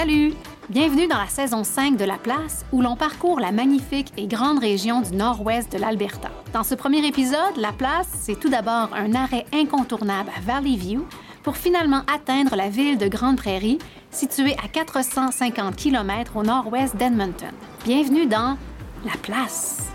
[0.00, 0.32] Salut!
[0.70, 4.58] Bienvenue dans la saison 5 de La Place, où l'on parcourt la magnifique et grande
[4.58, 6.30] région du nord-ouest de l'Alberta.
[6.54, 11.06] Dans ce premier épisode, La Place, c'est tout d'abord un arrêt incontournable à Valley View
[11.42, 13.76] pour finalement atteindre la ville de Grande Prairie,
[14.10, 17.52] située à 450 km au nord-ouest d'Edmonton.
[17.84, 18.56] Bienvenue dans
[19.04, 19.90] La Place.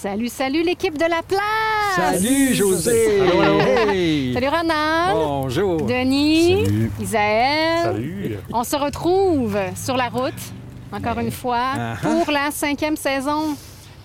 [0.00, 1.40] Salut, salut l'équipe de la place!
[1.96, 3.18] Salut José!
[3.88, 4.32] Hey!
[4.32, 5.12] Salut Ronald!
[5.14, 5.82] Bonjour!
[5.82, 6.64] Denis!
[6.66, 6.90] Salut.
[7.00, 7.82] Isaël!
[7.82, 8.36] Salut.
[8.52, 10.32] On se retrouve sur la route,
[10.92, 12.24] encore une fois, Uh-huh.
[12.24, 13.56] pour la cinquième saison.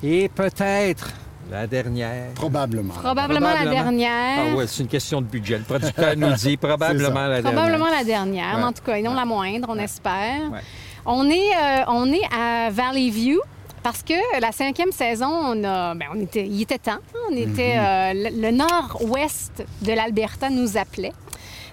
[0.01, 1.11] Et peut-être
[1.51, 2.33] la dernière.
[2.33, 2.93] Probablement.
[2.95, 4.39] Probablement, la dernière.
[4.51, 5.59] Ah ouais, c'est une question de budget.
[5.59, 7.51] Le producteur nous dit probablement la dernière.
[7.61, 8.67] Probablement la dernière, mais Ouais.
[8.69, 10.49] en tout cas, et non la moindre, on espère.
[10.51, 10.59] Ouais.
[11.05, 13.39] On, est, euh, on est à Valley View.
[13.83, 16.91] Parce que la cinquième saison, on a, ben, on était, il était temps.
[16.93, 17.19] hein.
[17.29, 21.11] On était, euh, le, le nord-ouest de l'Alberta nous appelait.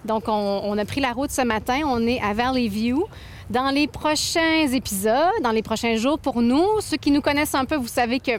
[0.04, 1.82] Donc, on, on a pris la route ce matin.
[1.86, 3.06] On est à Valley View.
[3.48, 7.64] Dans les prochains épisodes, dans les prochains jours, pour nous, ceux qui nous connaissent un
[7.64, 8.32] peu, vous savez que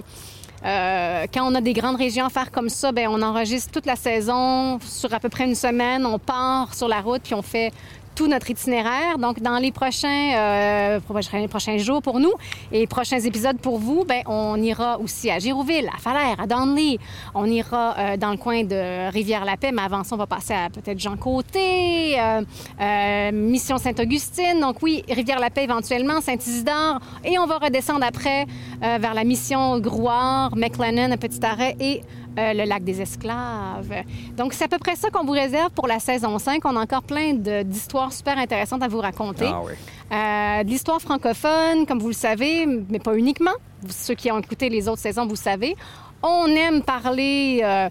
[0.63, 3.85] euh, quand on a des grandes régions à faire comme ça, ben on enregistre toute
[3.85, 6.05] la saison sur à peu près une semaine.
[6.05, 7.71] On part sur la route puis on fait
[8.15, 9.17] tout notre itinéraire.
[9.17, 10.99] Donc, dans les prochains, euh,
[11.47, 12.33] prochains, jours pour nous
[12.71, 16.97] et prochains épisodes pour vous, ben on ira aussi à Girouville, à Falaire, à Donley.
[17.33, 20.69] On ira euh, dans le coin de Rivière-la-Paix, mais avant ça, on va passer à
[20.69, 22.41] peut-être Jean Côté, euh,
[22.79, 24.59] euh, Mission Sainte-Augustine.
[24.59, 26.99] Donc, oui, Rivière-la-Paix éventuellement, Saint-Isidore.
[27.23, 28.45] Et on va redescendre après
[28.81, 32.01] vers la Mission Grouard, McLennan, un petit arrêt et
[32.37, 34.03] euh, le lac des Esclaves.
[34.37, 36.63] Donc, c'est à peu près ça qu'on vous réserve pour la saison 5.
[36.65, 39.47] On a encore plein d'histoires super intéressantes à vous raconter.
[39.47, 39.73] Ah oui.
[40.11, 43.51] Euh, de l'histoire francophone, comme vous le savez, mais pas uniquement.
[43.89, 45.75] Ceux qui ont écouté les autres saisons, vous savez.
[46.23, 47.89] On aime parler euh,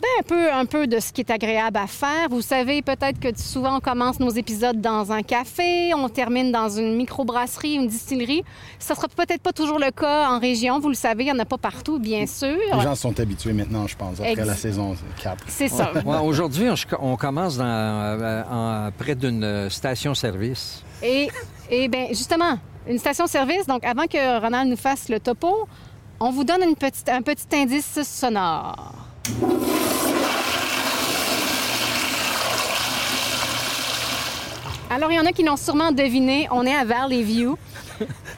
[0.00, 2.28] ben, un, peu, un peu de ce qui est agréable à faire.
[2.30, 6.68] Vous savez peut-être que souvent on commence nos épisodes dans un café, on termine dans
[6.68, 8.44] une microbrasserie, une distillerie.
[8.78, 11.38] Ça sera peut-être pas toujours le cas en région, vous le savez, il n'y en
[11.40, 12.56] a pas partout, bien sûr.
[12.74, 15.44] Les gens sont habitués maintenant, je pense, après Ex- la saison 4.
[15.48, 15.92] C'est ça.
[16.04, 20.84] Ouais, Aujourd'hui, on, on commence dans, euh, en- près d'une station-service.
[21.02, 21.28] Et,
[21.70, 25.68] et bien, justement, une station-service, donc avant que Ronald nous fasse le topo,
[26.20, 28.92] on vous donne une petite, un petit indice sonore.
[34.90, 37.58] Alors, il y en a qui l'ont sûrement deviné, on est à Valley View.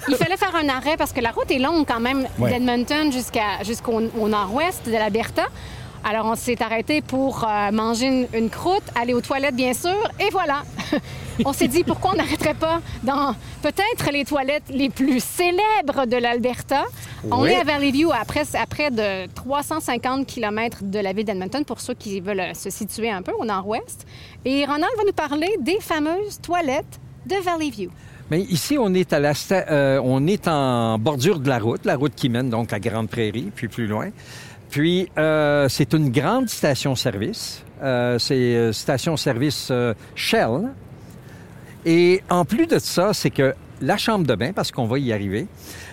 [0.08, 2.50] Il fallait faire un arrêt parce que la route est longue quand même Ouais.
[2.50, 3.12] d'Edmonton
[3.62, 5.44] jusqu'au au nord-ouest de l'Alberta.
[6.02, 10.10] Alors, on s'est arrêté pour euh, manger une, une croûte, aller aux toilettes, bien sûr,
[10.18, 10.62] et voilà.
[11.44, 16.16] on s'est dit pourquoi on n'arrêterait pas dans peut-être les toilettes les plus célèbres de
[16.16, 16.84] l'Alberta?
[17.30, 21.24] On est à Valley View, à près, à près de 350 km de la ville
[21.24, 24.06] d'Edmonton, pour ceux qui veulent euh, se situer un peu au nord-ouest.
[24.44, 27.90] Et Ronald va nous parler des fameuses toilettes de Valley View.
[28.30, 31.96] Mais ici, on est, à la euh, on est en bordure de la route, la
[31.96, 34.10] route qui mène donc à Grande Prairie, puis plus loin.
[34.70, 37.64] Puis, euh, c'est une grande station-service.
[37.82, 40.70] Euh, c'est euh, station-service euh, Shell.
[41.84, 45.12] Et en plus de ça, c'est que la chambre de bain, parce qu'on va y
[45.12, 45.46] arriver,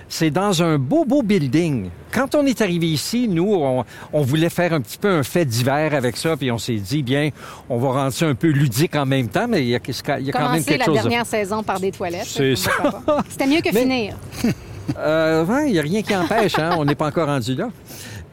[0.10, 1.90] c'est dans un beau, beau building.
[2.12, 3.84] Quand on est arrivé ici, nous, on,
[4.14, 7.04] on voulait faire un petit peu un fait d'hiver avec ça, puis on s'est dit,
[7.04, 7.30] bien,
[7.70, 9.80] on va rendre ça un peu ludique en même temps, mais il y a,
[10.20, 10.96] il y a quand même Commencer quelque la chose...
[10.96, 12.26] de- dernière saison par des toilettes.
[12.28, 13.24] C'est pas.
[13.30, 14.16] C'était mieux que Mais- finir.
[14.98, 16.76] Euh, ouais, il n'y a rien qui empêche, hein?
[16.78, 17.68] on n'est pas encore rendu là.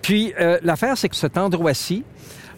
[0.03, 2.05] Puis, euh, l'affaire, c'est que cet endroit-ci,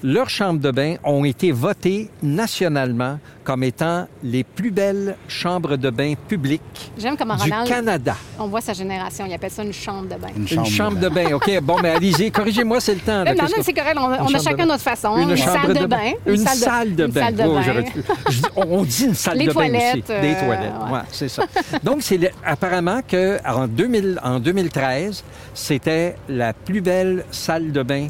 [0.02, 5.88] leurs chambres de bain ont été votées nationalement comme étant les plus belles chambres de
[5.90, 6.62] bain publiques
[6.98, 8.16] J'aime comment du Ronald, Canada.
[8.38, 10.28] on voit sa génération, il appelle ça une chambre de bain.
[10.36, 11.32] Une chambre de bain.
[11.34, 13.22] OK, bon, mais allez-y, corrigez-moi, c'est le temps.
[13.22, 13.34] là.
[13.34, 15.16] Non, non, que- c'est correct, on, a- on a chacun notre façon.
[15.16, 16.12] Une, chambre salle de, bain.
[16.26, 17.20] Une, salle de une bain.
[17.20, 17.84] salle de bain.
[18.30, 19.70] je on dit une salle Les de bain aussi.
[19.70, 20.72] toilettes, Des euh, toilettes.
[20.86, 20.92] ouais.
[20.92, 21.44] Ouais, c'est ça.
[21.84, 25.22] Donc, c'est apparemment que en, 2000, en 2013,
[25.54, 28.08] c'était la plus belle salle de bain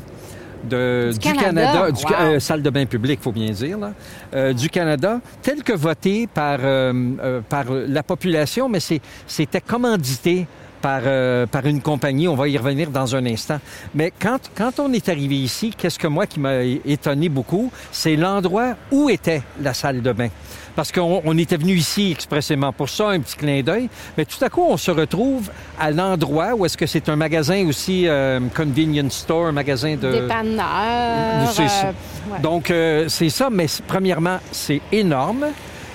[0.64, 1.44] de, Du du, Canada.
[1.73, 2.12] Canada, du, Wow.
[2.20, 3.93] euh, salle de bain publique, faut bien dire, là,
[4.35, 10.47] euh, du Canada, telle que votée par, euh, par la population, mais c'est- c'était commandité
[10.81, 12.28] par, euh, par une compagnie.
[12.28, 13.58] On va y revenir dans un instant.
[13.94, 18.17] Mais quand, quand on est arrivé ici, qu'est-ce que moi qui m'a étonné beaucoup, c'est
[18.17, 20.28] l'endroit où était la salle de bain.
[20.75, 23.88] Parce qu'on on était venu ici expressément pour ça, un petit clin d'œil.
[24.19, 25.50] Mais tout à coup, on se retrouve
[25.81, 30.12] à l'endroit où est-ce que c'est un magasin aussi, euh, convenience store, un magasin de...
[30.12, 31.50] Dépanneur.
[31.50, 31.87] C'est ça.
[31.87, 32.40] euh, ouais.
[32.40, 35.46] Donc, euh, c'est ça, mais premièrement, c'est énorme,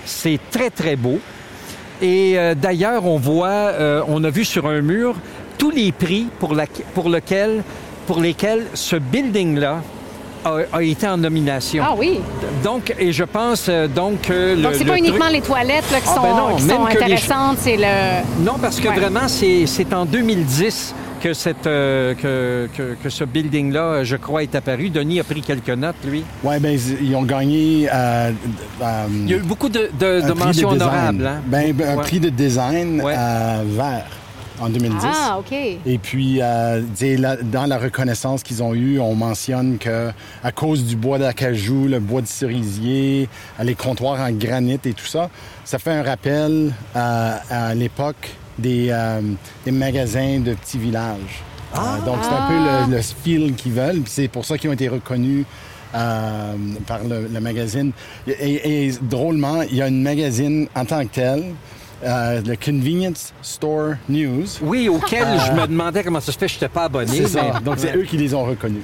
[0.03, 1.19] c'est très, très beau.
[2.01, 5.15] Et euh, d'ailleurs, on voit, euh, on a vu sur un mur
[5.57, 6.65] tous les prix pour, la,
[6.95, 7.63] pour, lequel,
[8.07, 9.81] pour lesquels ce building-là
[10.43, 11.83] a, a, été en nomination.
[11.85, 12.19] Ah oui.
[12.63, 14.61] Donc, et je pense euh, donc que le.
[14.63, 16.95] Donc, c'est pas uniquement les toilettes là, qui Ah, sont, ben non, qui sont les
[16.95, 18.43] intéressantes, c'est le.
[18.43, 18.95] Non, parce que Ouais.
[18.99, 24.15] vraiment, c'est c'est en 2010 que, cette, euh, que, que, que ce building-là, euh, je
[24.15, 24.89] crois, est apparu.
[24.89, 26.23] Denis a pris quelques notes, lui.
[26.43, 27.87] Ouais, ben, ils ont gagné.
[27.93, 28.31] euh,
[28.81, 29.89] euh, Il y a eu beaucoup de,
[30.33, 30.81] mentions design.
[30.89, 31.25] honorables.
[31.27, 31.41] Hein?
[31.45, 32.01] Ben, ben, un Ouais.
[32.03, 33.13] prix de design Ouais.
[33.17, 34.05] euh, vert
[34.59, 35.07] en 2010.
[35.11, 35.51] Ah, OK.
[35.53, 36.81] Et puis, euh,
[37.43, 40.11] dans la reconnaissance qu'ils ont eue, on mentionne que
[40.43, 43.27] à cause du bois d'acajou, le bois de cerisier,
[43.63, 45.29] les comptoirs en granit et tout ça,
[45.65, 49.21] ça fait un rappel euh, à l'époque des, euh,
[49.65, 51.41] des magasins de petits villages.
[51.75, 52.47] Euh, donc, c'est un Ah.
[52.85, 54.01] peu le, le feel qu'ils veulent.
[54.01, 55.45] Puis c'est pour ça qu'ils ont été reconnus
[55.95, 56.53] euh,
[56.87, 57.91] par le, le magazine.
[58.27, 61.43] Et, et drôlement, il y a une magazine en tant que tel,
[62.03, 64.45] euh, le Convenience Store News.
[64.61, 67.07] Oui, auquel je me demandais comment ça se fait, je n'étais pas abonné.
[67.07, 67.41] C'est ça.
[67.55, 68.83] mais- Donc, c'est eux qui les ont reconnus.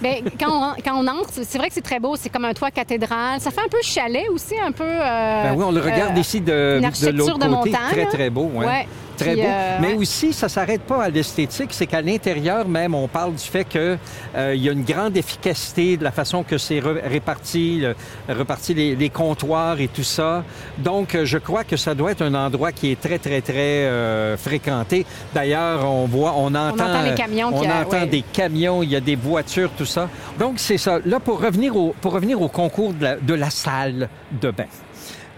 [0.00, 2.16] Ben, quand, on, quand on entre, c'est vrai que c'est très beau.
[2.16, 3.40] C'est comme un toit cathédrale.
[3.40, 4.84] Ça fait un peu chalet aussi, un peu.
[4.84, 7.48] euh, Ben oui, on le regarde euh, ici de, une de l'autre de côté.
[7.70, 8.50] montagne, Très, très beau.
[8.54, 8.66] Ouais.
[8.66, 8.88] Ouais.
[9.24, 9.42] Très beau.
[9.42, 13.44] euh, Mais aussi, ça s'arrête pas à l'esthétique, c'est qu'à l'intérieur même, on parle du
[13.44, 13.96] fait que
[14.36, 17.94] euh, y a une grande efficacité de la façon que c'est réparti, le-
[18.28, 20.44] réparti les, les comptoirs et tout ça.
[20.78, 23.54] Donc, euh, je crois que ça doit être un endroit qui est très, très, très
[23.86, 25.04] euh, fréquenté.
[25.34, 28.96] D'ailleurs, on voit, on entend, entend les camions on euh, entend des camions, il y
[28.96, 30.08] a des voitures, tout ça.
[30.38, 30.98] Donc, c'est ça.
[31.04, 34.08] Là, pour revenir au, pour revenir au concours de la, de la salle
[34.40, 34.64] de bain.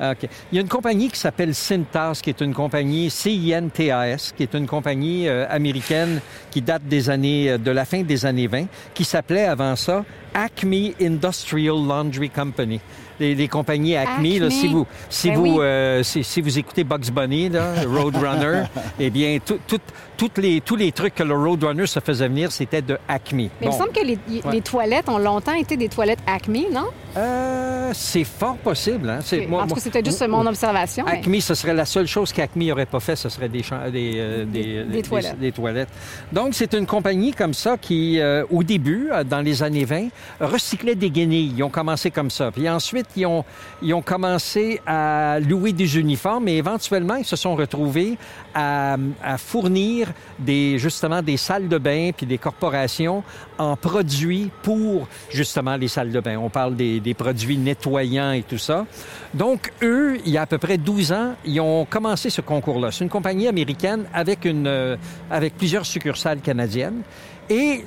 [0.00, 0.28] OK.
[0.50, 4.54] Il y a une compagnie qui s'appelle Cintas, qui est une compagnie C-I-N-T-A-S, qui est
[4.54, 8.66] une compagnie euh, américaine qui date des années, euh, de la fin des années 20,
[8.94, 10.04] qui s'appelait avant ça
[10.34, 12.80] Acme Industrial Laundry Company.
[13.22, 15.56] Les, les compagnies Acme, là, si vous, si Ben vous, oui.
[15.60, 18.64] euh, si, si vous écoutez Bugs Bunny, là, Roadrunner,
[18.98, 19.78] eh bien, tout- tout-
[20.16, 23.36] toutes les, tous les trucs que le Roadrunner se faisait venir, c'était de Acme.
[23.36, 24.18] Mais il me semble que les,
[24.52, 26.86] les toilettes ont longtemps été des toilettes Acme, non?
[27.16, 29.08] Euh, c'est fort possible.
[29.10, 29.18] Hein?
[29.48, 31.04] Moi- en tout cas, c'était juste mon observation.
[31.06, 34.44] mais- Acme, ce serait la seule chose qu'Acme n'aurait pas fait, ce serait des, euh,
[34.44, 35.54] des, Des toilettes.
[35.54, 35.88] toilettes.
[36.32, 38.20] Donc, c'est une compagnie comme ça qui,
[38.50, 40.08] au début, dans les années 20,
[40.40, 41.52] recyclait des guenilles.
[41.56, 42.50] Ils ont commencé comme ça.
[42.50, 48.18] Puis ensuite, ils ont, commencé à louer des uniformes et éventuellement, ils se sont retrouvés
[48.54, 48.96] à,
[49.38, 53.22] fournir des, justement des salles de bain puis des corporations
[53.58, 56.38] en produits pour justement les salles de bain.
[56.38, 58.86] On parle des, produits nettoyants et tout ça.
[59.34, 62.90] Donc, eux, il y a à peu près 12 ans, ils ont commencé ce concours-là.
[62.90, 64.96] C'est une compagnie américaine avec, euh,
[65.30, 67.02] avec plusieurs succursales canadiennes.
[67.48, 67.84] Et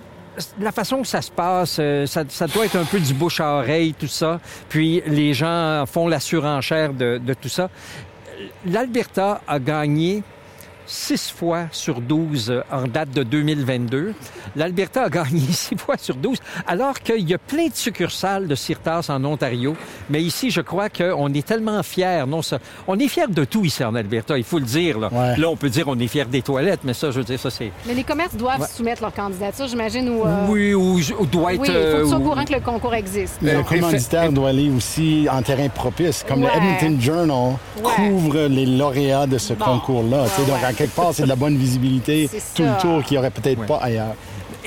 [0.60, 3.58] la façon que ça se passe, euh, ça, doit être un peu du bouche à
[3.58, 4.40] oreille, tout ça.
[4.70, 7.70] Puis les gens font la surenchère de tout ça.
[8.66, 10.24] L'Alberta a gagné
[10.86, 14.14] six fois sur 12 en date de 2022.
[14.56, 16.38] L'Alberta a gagné six fois sur 12,
[16.68, 19.76] alors qu'il y a plein de succursales de Cirtas en Ontario.
[20.10, 22.24] Mais ici, je crois qu'on est tellement fiers.
[22.28, 25.00] Non, ça, on est fiers de tout ici en Alberta, il faut le dire.
[25.00, 25.38] Là, Ouais.
[25.38, 27.50] là on peut dire on est fiers des toilettes, mais ça, je veux dire, ça,
[27.50, 27.72] c'est...
[27.88, 28.68] Mais les commerces doivent Ouais.
[28.68, 30.26] soumettre leur candidature, j'imagine, ou...
[30.26, 31.62] euh, Oui, ou, ou doit être...
[31.62, 33.38] Oui, il faut que tu sois au euh, courant que le concours existe.
[33.42, 36.50] Mais le commanditaire doit aller aussi en terrain propice, comme Ouais.
[36.54, 37.26] le Edmonton Journal
[37.84, 37.92] Ouais.
[38.10, 39.66] couvre les lauréats de ce Bon.
[39.66, 40.26] concours-là.
[40.78, 43.66] Quelque part, c'est de la bonne visibilité tout le tour qu'il n'y aurait peut-être Ouais.
[43.68, 44.14] pas ailleurs.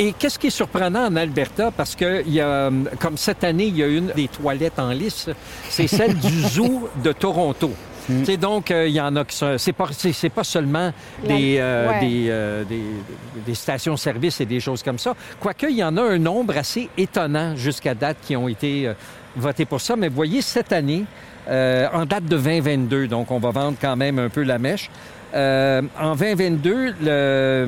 [0.01, 3.43] Et qu'est-ce qui est surprenant en Alberta, parce que il y a, euh, comme cette
[3.43, 5.29] année, il y a une des toilettes en lice,
[5.69, 7.73] c'est celle du zoo de Toronto.
[8.07, 9.37] Tu sais, donc, euh, il y en a qui.
[9.59, 10.93] C'est pas, c'est, pas seulement
[11.27, 12.01] des, euh, ouais.
[12.01, 12.81] des, euh, des,
[13.47, 15.15] des stations-service et des choses comme ça.
[15.39, 18.95] Quoique, il y en a un nombre assez étonnant jusqu'à date qui ont été euh,
[19.37, 19.95] votés pour ça.
[19.95, 21.05] Mais voyez, cette année,
[21.49, 24.89] euh, en date de 2022, donc on va vendre quand même un peu la mèche.
[25.35, 27.67] Euh, en 2022, le- euh,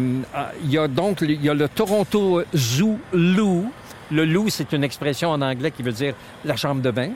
[0.65, 3.67] il y a donc le- il y a le Toronto Zoo Loo.
[4.11, 6.15] Le Loo, c'est une expression en anglais qui veut dire
[6.45, 7.11] la chambre de bain.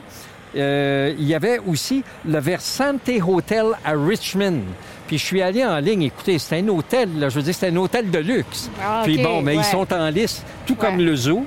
[0.55, 4.61] Euh, il y avait aussi le Versante Hotel à Richmond.
[5.07, 6.03] Puis je suis allé en ligne.
[6.03, 8.69] Écoutez, c'est un hôtel, là, je veux dire, c'est un hôtel de luxe.
[8.81, 9.61] Ah, Puis bon, mais ouais.
[9.61, 11.45] ils sont en liste, tout comme le zoo.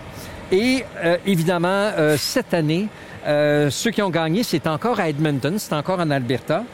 [0.53, 2.89] Et euh, évidemment, euh, cette année,
[3.71, 6.65] ceux qui ont gagné, c'est encore à Edmonton, c'est encore en Alberta.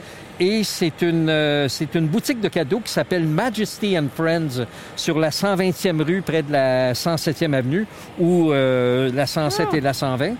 [0.40, 5.18] Et c'est une, euh, c'est une boutique de cadeaux qui s'appelle Majesty and Friends sur
[5.18, 7.86] la 120e rue près de la 107e avenue
[8.18, 9.76] ou euh, la 107 Ah.
[9.76, 10.32] et la 120.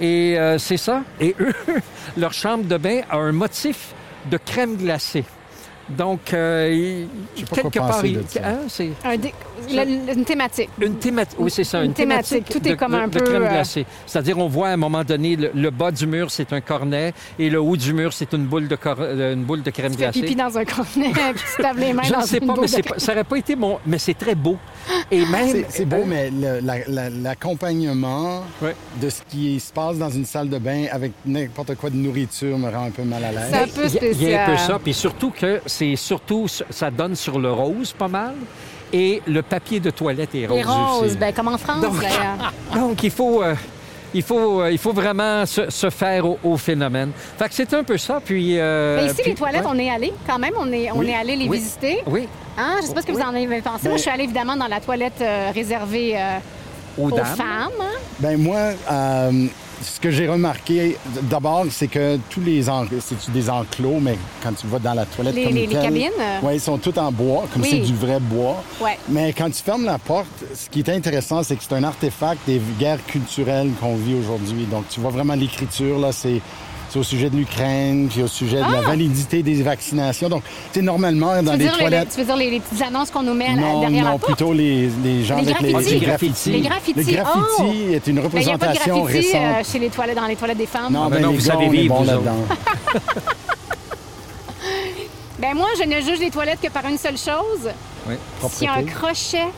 [0.00, 1.02] Et euh, c'est ça.
[1.20, 1.52] Et eux,
[2.16, 3.92] leur chambre de bain a un motif
[4.30, 5.24] de crème glacée.
[5.88, 7.04] Donc, euh,
[7.54, 8.40] quelque part, il- de ça.
[8.44, 9.34] hein, c'est Un dé-
[9.70, 10.70] le- une thématique.
[10.80, 11.38] une thématique.
[11.38, 12.48] Oui, c'est ça, Une une, thématique.
[12.48, 13.84] Tout est de, comme de- un de peu, crème euh, glacée.
[14.06, 17.12] C'est-à-dire, on voit à un moment donné, le, le bas du mur, c'est un cornet,
[17.38, 19.92] et le haut du mur, c'est une boule de, cor- euh, une boule de crème
[19.92, 20.50] Tu fais pipi glacée.
[20.52, 22.66] dans un cornet, puis tu les mains Je dans ne sais une pas, boule mais
[22.68, 23.78] de c'est pas- ça n'aurait pas été mon...
[23.86, 24.56] Mais c'est très beau.
[25.10, 25.48] Et même...
[25.50, 28.42] C'est- C'est beau, euh, mais le- la- la- l'accompagnement
[29.00, 32.58] de ce qui se passe dans une salle de bain avec n'importe quoi de nourriture
[32.58, 33.50] me rend un peu mal à l'aise.
[33.50, 34.58] Ça- un peu Il y a- Il y a un peu spécial.
[34.58, 38.34] ça, puis surtout que c'est surtout, ça donne sur le rose pas mal,
[38.92, 41.16] et le papier de toilette est rose Les roses, aussi.
[41.16, 42.52] ben, comme en France, Donc- d'ailleurs.
[42.74, 43.54] Donc, il faut, euh,
[44.14, 47.10] il faut, euh, il faut vraiment se, se faire au, au phénomène.
[47.38, 48.58] Fait que c'est un peu ça, puis...
[48.58, 49.70] euh, Mais ici, puis- les toilettes, ouais.
[49.72, 50.52] on est allé quand même.
[50.58, 51.08] On est, on Oui.
[51.08, 51.58] est allé les Oui.
[51.58, 52.02] visiter.
[52.06, 52.74] Oui, Hein?
[52.76, 53.88] Je ne sais pas ce que vous en avez pensé.
[53.88, 56.36] Moi, je suis allée évidemment dans la toilette euh, réservée euh,
[56.98, 57.24] aux, aux dames.
[57.34, 57.70] femmes.
[57.80, 57.98] hein.
[58.18, 58.58] Ben moi,
[58.90, 59.46] euh,
[59.82, 62.84] ce que j'ai remarqué d'abord, c'est que tous les en...
[63.00, 66.10] c'est des enclos, mais quand tu vas dans la toilette Les- comme les- cabines,
[66.42, 67.68] ouais, ils sont toutes en bois, comme Oui.
[67.70, 68.62] c'est du vrai bois.
[68.80, 68.98] Ouais.
[69.08, 72.40] Mais quand tu fermes la porte, ce qui est intéressant, c'est que c'est un artefact
[72.46, 74.66] des guerres culturelles qu'on vit aujourd'hui.
[74.70, 76.40] Donc tu vois vraiment l'écriture là, c'est
[76.98, 78.86] au sujet de l'Ukraine, puis au sujet de la Ah!
[78.88, 80.28] validité des vaccinations.
[80.28, 82.10] Donc, tu sais, normalement, dans les toilettes...
[82.12, 84.12] tu veux dire les, les petites annonces qu'on nous met à la- non, derrière non,
[84.12, 84.26] la porte?
[84.36, 85.92] plutôt les, les gens Les avec les, graffitis.
[85.94, 86.50] les graffitis.
[86.50, 87.92] Les graffitis, Le graffiti oh!
[87.92, 89.72] est une Ben, Il n'y a pas de représentation graffiti euh, récente.
[89.72, 90.92] chez les toilettes, dans les toilettes des femmes.
[90.92, 92.36] Non, Ah, ben ben, vous gars, savez vivre, bons vous là-dedans.
[95.38, 97.68] Ben moi, je ne juge les toilettes que par une seule chose.
[98.08, 98.14] Oui.
[98.48, 99.48] S'il y a un crochet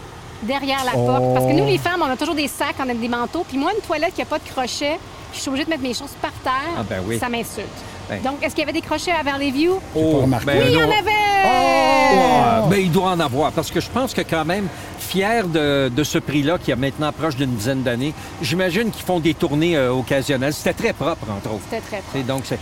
[0.42, 1.06] derrière la Oh.
[1.06, 1.34] porte.
[1.34, 3.44] Parce que nous, les femmes, on a toujours des sacs, on a des manteaux.
[3.46, 4.98] Puis moi, une toilette qui n'a pas de crochet,
[5.34, 7.18] je suis obligée de mettre mes choses par terre, Ah, ben oui.
[7.18, 7.66] ça m'insulte.
[8.08, 8.20] Ben.
[8.22, 9.78] Donc, est-ce qu'il y avait des crochets à Valley View?
[9.96, 10.46] J'ai pas remarqué.
[10.46, 11.46] ben Oui, il y en avait!
[11.46, 14.66] Ah, ben, il doit en avoir, parce que je pense que quand même,
[14.98, 18.12] fier de, de ce prix-là, qui a maintenant proche d'une dizaine d'années,
[18.42, 20.52] j'imagine qu'ils font des tournées euh, occasionnelles.
[20.54, 21.62] C'était très propre, entre autres.
[21.70, 22.12] C'était très propre.
[22.14, 22.58] C'est donc c'est.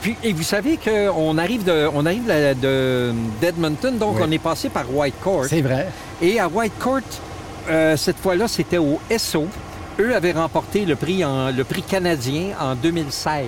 [0.00, 4.22] Puis, et vous savez qu'on arrive de, on arrive de, de- d'Edmonton, donc Oui.
[4.26, 5.44] on est passé par White Court.
[5.48, 5.86] C'est vrai.
[6.20, 6.98] Et à White Court,
[7.70, 9.46] euh, cette fois-là, c'était au SO.
[10.00, 13.44] Eux avaient remporté le prix, en, le prix canadien en 2016.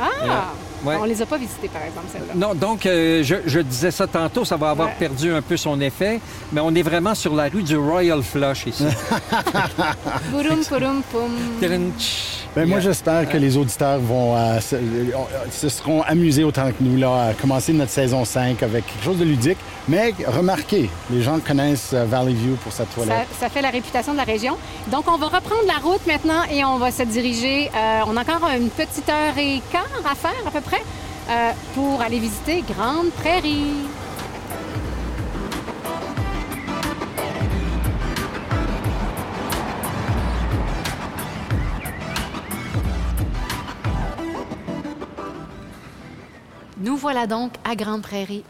[0.00, 0.44] Ah!
[0.84, 0.96] Ouais.
[1.00, 2.32] On les a pas visités, par exemple, celle-là.
[2.34, 4.94] Non, donc, euh, je, je disais ça tantôt, ça va avoir Ouais.
[4.98, 8.66] perdu un peu son effet, mais on est vraiment sur la rue du Royal Flush
[8.66, 8.84] ici.
[10.32, 11.30] Pouroum, pouroum, poum.
[12.54, 14.80] Ben, Moi, j'espère que les auditeurs vont euh, se, euh,
[15.50, 19.18] se seront amusés autant que nous là, à commencer notre saison 5 avec quelque chose
[19.18, 19.56] de ludique.
[19.88, 23.26] Mais remarquez, les gens connaissent euh, Valley View pour sa Ça, toilette.
[23.40, 24.58] ça fait la réputation de la région.
[24.90, 27.70] Donc, on va reprendre la route maintenant et on va se diriger.
[27.74, 30.82] euh, on a encore une petite heure et quart à faire, à peu près,
[31.30, 33.86] euh, pour aller visiter Grande Prairie.
[46.82, 48.42] Nous voilà donc à Grande Prairie.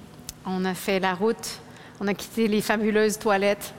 [0.47, 1.61] On a fait la route,
[2.01, 3.75] on a quitté les fabuleuses toilettes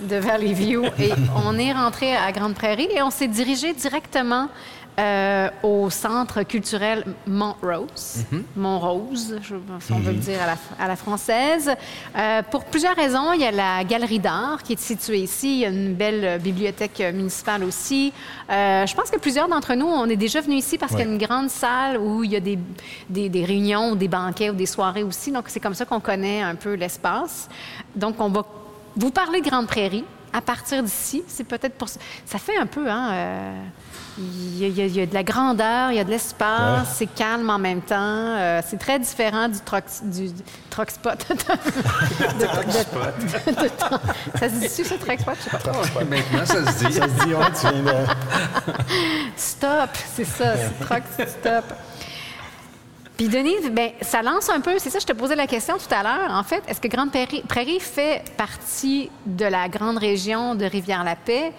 [0.00, 1.12] de Valley View et
[1.44, 4.48] on est rentré à Grande Prairie et on s'est dirigé directement
[4.98, 8.24] euh, au centre culturel Montrose,
[8.56, 11.70] Montrose, je- si on veut le dire à la, à la française.
[12.16, 15.58] Euh, pour plusieurs raisons, il y a la galerie d'art qui est située ici, il
[15.60, 18.12] y a une belle bibliothèque municipale aussi.
[18.50, 21.08] Euh, je pense que plusieurs d'entre nous, on est déjà venus ici parce qu'il y
[21.08, 22.58] a une grande salle où il y a des,
[23.08, 25.30] des, des réunions, des banquets ou des soirées aussi.
[25.30, 27.48] Donc, c'est comme ça qu'on connaît un peu l'espace.
[27.94, 28.44] Donc, on va
[28.96, 31.22] vous parler de Grande Prairie à partir d'ici.
[31.28, 32.00] C'est peut-être pour ça.
[32.26, 33.10] Ça fait un peu, hein?
[33.12, 33.52] euh,
[34.20, 37.48] il y, a, il y de la grandeur, il y a de l'espace, c'est calme
[37.50, 37.94] en même temps.
[37.98, 41.24] euh, c'est très différent du truck, du, du truck spot.
[41.28, 41.38] De- de-
[43.52, 43.70] de- de-
[44.38, 45.36] ça se dit-tu, ça, truck spot?
[45.38, 45.58] Je sais
[45.94, 46.04] pas.
[46.04, 46.92] Maintenant, ça se dit.
[46.92, 47.92] Ça se dit, ouais, tu viens de...
[49.36, 51.64] Stop, c'est ça, c'est truck stop.
[53.18, 55.92] Puis Denis, ben, ça lance un peu, c'est ça, je te posais la question tout
[55.92, 56.30] à l'heure.
[56.30, 61.52] En fait, est-ce que Grande Prairie, fait partie de la grande région de Rivière-la-Paix?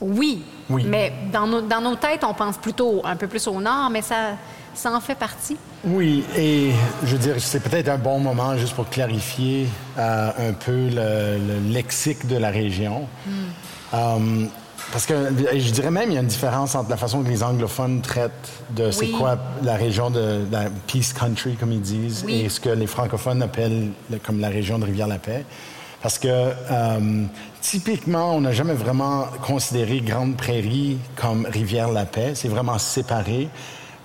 [0.00, 0.42] Oui.
[0.70, 0.84] Oui.
[0.88, 4.00] Mais dans nos, dans nos têtes, on pense plutôt un peu plus au nord, mais
[4.00, 4.38] ça,
[4.72, 5.58] ça en fait partie.
[5.84, 6.70] Oui, et
[7.04, 9.66] je veux dire, c'est peut-être un bon moment juste pour clarifier
[9.98, 13.06] euh, un peu le, le lexique de la région.
[13.92, 14.46] Euh,
[14.92, 15.14] parce que
[15.56, 18.30] je dirais même il y a une différence entre la façon que les anglophones traitent
[18.70, 19.12] de c'est Oui.
[19.12, 22.40] quoi la région de, de la Peace Country, comme ils disent, Oui.
[22.42, 25.44] et ce que les francophones appellent le- comme la région de Rivière-la-Paix.
[26.02, 27.24] Parce que euh,
[27.60, 32.32] typiquement, on n'a jamais vraiment considéré Grande Prairie comme Rivière-la-Paix.
[32.34, 33.48] C'est vraiment séparé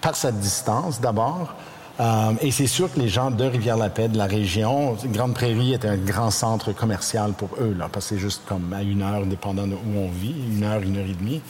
[0.02, 1.54] par sa distance d'abord.
[2.02, 5.86] Euh, et c'est sûr que les gens de Rivière-la-Paix, de la région, Grande Prairie est
[5.86, 9.26] un grand centre commercial pour eux, là, parce que c'est juste comme à une heure,
[9.26, 11.42] dépendant de où on vit, une heure, une heure et demie.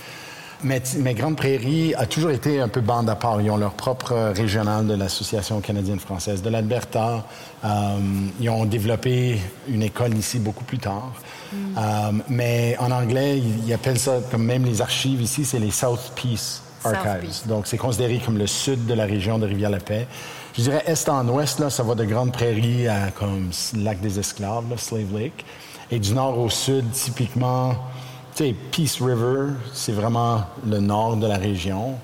[0.64, 3.42] Mais, Grande Prairie a toujours été un peu bande à part.
[3.42, 7.26] Ils ont leur propre euh, régional de l'Association canadienne-française de l'Alberta.
[7.66, 7.68] Euh,
[8.40, 11.14] ils ont développé une école ici beaucoup plus tard.
[11.54, 15.72] Euh, mais en anglais, ils, ils appellent ça, comme même les archives ici, c'est les
[15.72, 17.22] South Peace South Archives.
[17.22, 17.48] Peace.
[17.48, 20.08] Donc, c'est considéré comme le sud de la région de Rivière-la-Paix.
[20.58, 24.20] Je dirais est en ouest, là, ça va de Grande Prairie à comme Lac des
[24.20, 25.46] Esclaves, là, Slave Lake.
[25.90, 27.74] Et du nord au sud, typiquement,
[28.36, 31.96] tu sais, Peace River, c'est vraiment le nord de la région.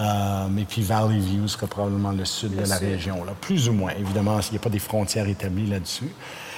[0.00, 3.72] Euh, et puis Valley View serait probablement le sud de la région, là, plus ou
[3.72, 3.92] moins.
[3.98, 6.10] Évidemment, il n'y a pas des frontières établies là-dessus.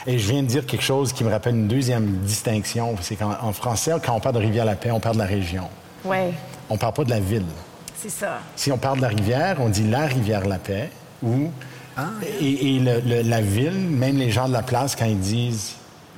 [0.06, 2.96] Et je viens de dire quelque chose qui me rappelle une deuxième distinction.
[3.02, 5.68] C'est qu'en en français, quand on parle de Rivière-la-Paix, on parle de la région.
[6.04, 6.32] Oui,
[6.70, 7.44] On ne parle pas de la ville.
[7.96, 8.38] c'est ça.
[8.54, 10.46] Si on parle de la rivière, on dit la rivière
[11.22, 11.50] Ou
[12.40, 15.72] et, et le- le- la ville, même les gens de la place quand ils disent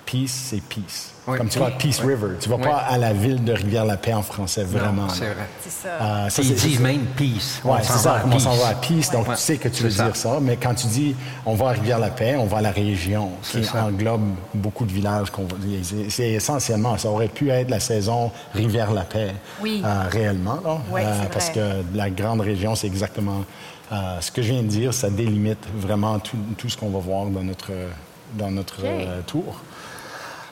[0.05, 1.12] peace, c'est peace.
[1.28, 1.37] Oui.
[1.37, 2.14] Comme tu vas à Peace Oui.
[2.14, 2.62] River, tu vas Oui.
[2.62, 5.11] pas à la ville de Rivière-la-Paix en français vraiment.
[5.11, 5.47] C'est vrai.
[5.61, 5.88] C'est ça.
[6.00, 7.61] Euh, ça, Ils disent même peace.
[7.62, 8.23] On c'est ça.
[8.25, 8.61] On s'en peace.
[8.62, 9.35] va à Peace, donc Ouais.
[9.35, 10.38] tu sais que tu veux dire ça.
[10.40, 11.14] Mais quand tu dis
[11.45, 13.85] on va à Rivière-la-Paix, on va à la région, qui ça.
[13.85, 14.23] englobe
[14.55, 15.28] beaucoup de villages.
[15.31, 15.47] qu'on
[16.09, 19.83] c'est- essentiellement, ça aurait pu être la saison Rivière-la-Paix Oui.
[19.85, 23.45] euh, réellement, là, Oui, c'est parce que la grande région, c'est exactement
[23.92, 24.95] euh, ce que je viens de dire.
[24.95, 27.73] Ça délimite vraiment tout, tout ce qu'on va voir dans notre
[28.35, 29.61] dans notre euh, tour.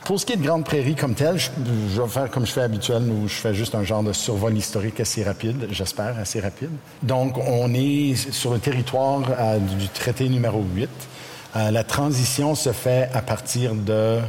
[0.04, 1.50] Pour ce qui est de Grande Prairie comme telle, je,
[1.92, 4.56] je vais faire comme je fais habituel, où je fais juste un genre de survol
[4.56, 6.70] historique assez rapide, j'espère assez rapide.
[7.02, 10.88] Donc, on est sur le territoire euh, du traité numéro 8.
[11.56, 14.20] Euh, la transition se fait à partir de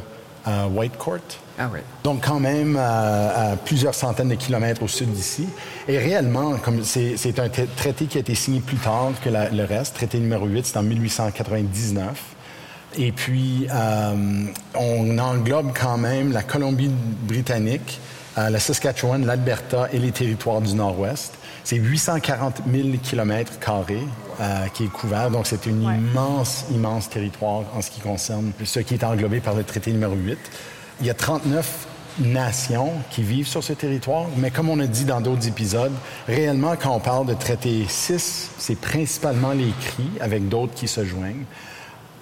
[0.72, 1.20] Whitecourt.
[1.60, 1.80] Ah oui.
[2.04, 5.48] Donc, quand même, euh, à plusieurs centaines de kilomètres au sud d'ici.
[5.88, 9.50] Et réellement, comme c'est un tra- traité qui a été signé plus tard que la-
[9.50, 9.96] le reste.
[9.96, 12.22] Traité numéro 8, c'est en 1899.
[12.98, 14.46] Et puis, euh,
[14.76, 18.00] on englobe quand même la Colombie-Britannique,
[18.38, 21.34] euh, la Saskatchewan, l'Alberta et les territoires du Nord-Ouest.
[21.64, 24.00] C'est 840 000 kilomètres carrés
[24.40, 25.30] euh, qui est couvert.
[25.32, 25.96] Donc, c'est un Ouais.
[25.98, 30.14] immense, immense territoire en ce qui concerne ce qui est englobé par le traité numéro
[30.16, 30.38] 8.
[31.02, 31.88] Il y a 39
[32.20, 35.92] nations qui vivent sur ce territoire, mais comme on a dit dans d'autres épisodes,
[36.28, 41.06] réellement, quand on parle de traité 6, c'est principalement les Cris avec d'autres qui se
[41.06, 41.46] joignent.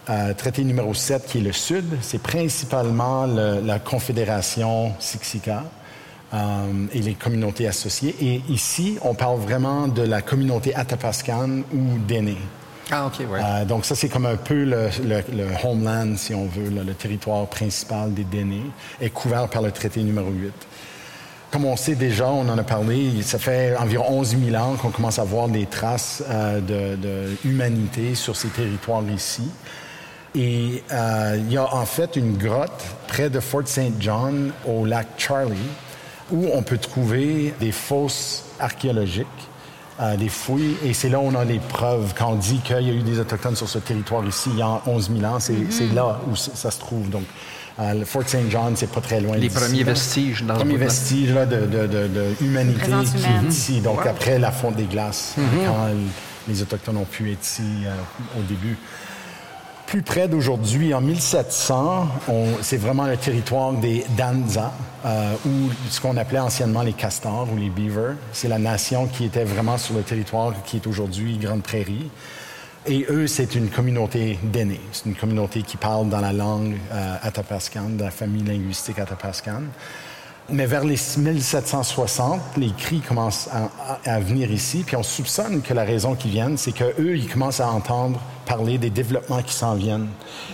[0.10, 5.64] Euh, traité numéro 7, qui est le Sud, c'est principalement le- la Confédération Siksika
[6.34, 8.16] euh, et les communautés associées.
[8.22, 12.38] Et ici, on parle vraiment de la communauté Atapascan ou Déné.
[12.92, 13.10] Ah.
[13.20, 14.90] Euh, donc ça, c'est comme un peu le,
[15.64, 18.70] homeland, si on veut, le territoire principal des Dénés,
[19.02, 20.54] est couvert par le traité numéro 8.
[21.52, 24.90] Comme on sait déjà, on en a parlé, ça fait environ 11 000 ans qu'on
[24.90, 26.60] commence à voir des traces euh,
[28.14, 29.50] sur ces territoires ici.
[30.36, 33.94] Et euh, il y a en fait une grotte près de Fort St.
[34.00, 35.56] John au lac Charlie
[36.32, 39.28] où on peut trouver des fosses archéologiques,
[40.02, 42.14] euh, des fouilles, et c'est là où on a les preuves.
[42.18, 44.62] Quand on dit qu'il y a eu des Autochtones sur ce territoire ici il y
[44.62, 47.10] a 11 000 ans, c'est là où ça se trouve.
[47.10, 47.24] Donc,
[47.80, 48.50] euh, le Fort St.
[48.50, 49.92] John, c'est pas très loin Les premiers là.
[49.92, 53.82] vestiges dans Les premiers vestiges là, de, de, de, de humanité qui est ici.
[53.82, 55.88] Donc, après la fonte des glaces, quand
[56.48, 58.78] les Autochtones ont pu être ici euh, au début.
[59.88, 64.72] Plus près d'aujourd'hui, en 1700, on- c'est vraiment le territoire des Danza,
[65.06, 68.16] euh, ou ce qu'on appelait anciennement les castors ou les beavers.
[68.34, 72.10] C'est la nation qui était vraiment sur le territoire qui est aujourd'hui Grande Prairie.
[72.88, 74.82] Et eux, c'est une communauté d'aînés.
[74.92, 79.62] C'est une communauté qui parle dans la langue euh, Atapascan, de la famille linguistique Atapascan.
[80.50, 83.64] Mais vers les 1760, les cris commencent à,
[84.06, 87.28] à- à venir ici, puis on soupçonne que la raison qu'ils viennent, c'est qu'eux, ils
[87.28, 90.08] commencent à entendre parler des développements qui s'en viennent.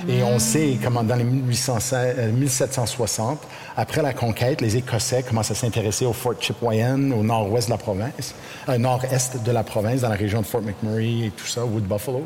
[0.08, 3.40] Et on sait comment dans les 1816, euh, 1760,
[3.76, 7.78] après la conquête, les Écossais commencent à s'intéresser au Fort Chipewyan, au nord-ouest de la
[7.78, 8.34] province,
[8.70, 11.84] euh, nord-est de la province, dans la région de Fort McMurray et tout ça, Wood
[11.84, 12.24] Buffalo.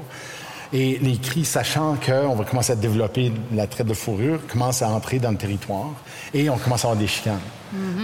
[0.74, 4.90] Et les cris, sachant qu'on va commencer à développer la traite de fourrure, commencent à
[4.90, 5.94] entrer dans le territoire
[6.34, 7.40] et on commence à avoir des chicanes.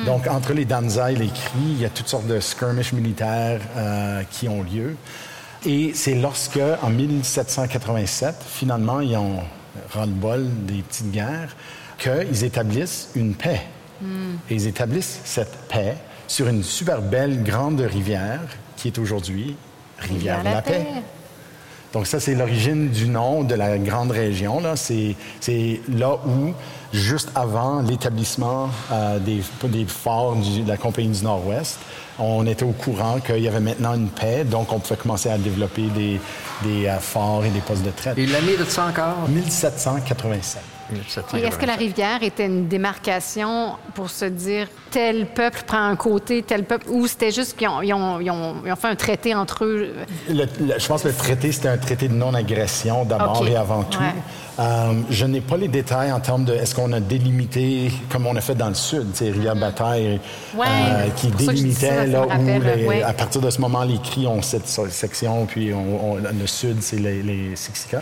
[0.06, 3.62] Donc, entre les Danza et les cris, il y a toutes sortes de skirmishes militaires
[3.78, 4.98] euh, qui ont lieu.
[5.66, 9.40] Et c'est lorsque, en 1787, finalement, ils ont
[9.92, 11.56] ras-le-bol des petites guerres,
[11.98, 13.62] qu'ils établissent une paix.
[14.50, 15.96] Et ils établissent cette paix
[16.28, 18.42] sur une super belle grande rivière
[18.76, 19.56] qui est aujourd'hui
[20.00, 20.88] Rivière-la-Paix.
[21.94, 24.60] Donc ça, c'est l'origine du nom de la grande région.
[24.62, 24.76] Là.
[24.78, 26.54] C'est, c'est là où,
[26.94, 31.78] juste avant l'établissement euh, des, des forts du- de la Compagnie du Nord-Ouest,
[32.20, 35.38] On était au courant qu'il y avait maintenant une paix, donc on pouvait commencer à
[35.38, 36.20] développer des,
[36.64, 38.18] des euh, forts et des postes de traite.
[38.18, 39.28] Et l'année de ça encore?
[39.30, 40.62] 1787.
[41.36, 45.96] Et est-ce que la rivière était une démarcation pour se dire tel peuple prend un
[45.96, 48.88] côté, tel peuple, ou c'était juste qu'ils ont, ils ont, ils ont, ils ont fait
[48.90, 49.90] un traité entre eux?
[50.30, 53.84] Le- le- je pense que le traité, c'était un traité de non-agression d'abord et avant
[53.84, 54.00] tout.
[54.00, 54.14] Ouais.
[54.60, 58.36] Euh, je n'ai pas les détails en termes de est-ce qu'on a délimité, comme on
[58.36, 60.20] a fait dans le sud, Rivière-Bataille,
[60.54, 60.60] Mm-hmm.
[60.60, 63.04] Ouais, qui ça ça, délimitait là où, rappelle, les- ouais.
[63.04, 66.82] à partir de ce moment, les cris ont cette section, puis on- on- le sud,
[66.82, 68.02] c'est les, les Siksika.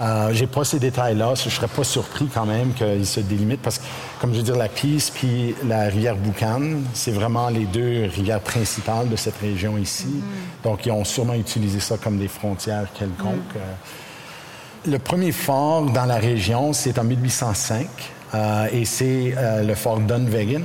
[0.00, 1.34] Euh, j'ai pas ces détails-là.
[1.34, 3.84] Je serais pas surpris quand même qu'ils se délimitent parce que,
[4.20, 6.62] comme je veux dire, la Pisse puis la rivière Boucan,
[6.94, 10.06] c'est vraiment les deux rivières principales de cette région ici.
[10.06, 10.64] Mm-hmm.
[10.64, 13.54] Donc, ils ont sûrement utilisé ça comme des frontières quelconques.
[13.54, 13.58] Mm.
[13.58, 17.86] Euh, Le premier fort dans la région, c'est en 1805
[18.34, 20.62] euh, et c'est euh, le fort Dunvegan.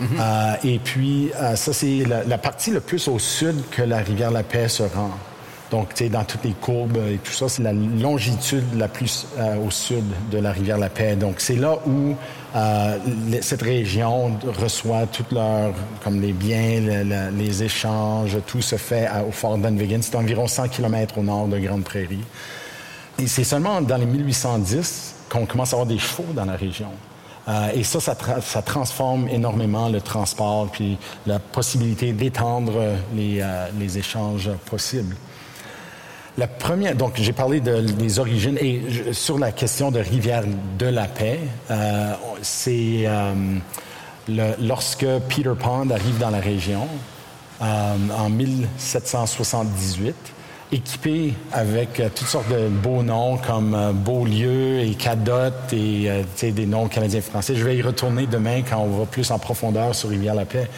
[0.00, 4.30] Euh, et puis, ça, c'est la, la partie le plus au sud que la rivière
[4.30, 5.10] La Paix se rend.
[5.70, 9.26] Donc, tu sais, dans toutes les courbes et tout ça, c'est la longitude la plus
[9.38, 11.14] euh, au sud de la rivière La Paix.
[11.14, 12.14] Donc, c'est là où
[12.56, 12.98] euh,
[13.42, 19.08] cette région reçoit toutes leurs, comme les biens, le- le- les échanges, tout se fait
[19.28, 19.98] au fort Dunvegan.
[20.00, 22.24] C'est environ 100 km au nord de Grande Prairie.
[23.18, 26.88] Et c'est seulement dans les 1810 qu'on commence à avoir des chevaux dans la région.
[27.48, 32.72] Euh, et ça, ça, tra- ça transforme énormément le transport puis la possibilité d'étendre
[33.14, 35.14] les échanges possibles.
[36.38, 40.44] La première, donc j'ai parlé de, des origines et sur la question de rivière
[40.78, 43.32] de la paix, euh, c'est euh,
[44.60, 46.86] lorsque Peter Pond arrive dans la région
[47.60, 50.14] euh, en 1778,
[50.70, 57.20] équipé avec toutes sortes de beaux noms comme Beaulieu et Cadotte et des noms canadiens
[57.20, 57.56] français.
[57.56, 60.68] Je vais y retourner demain quand on va plus en profondeur sur Rivière-la-Paix.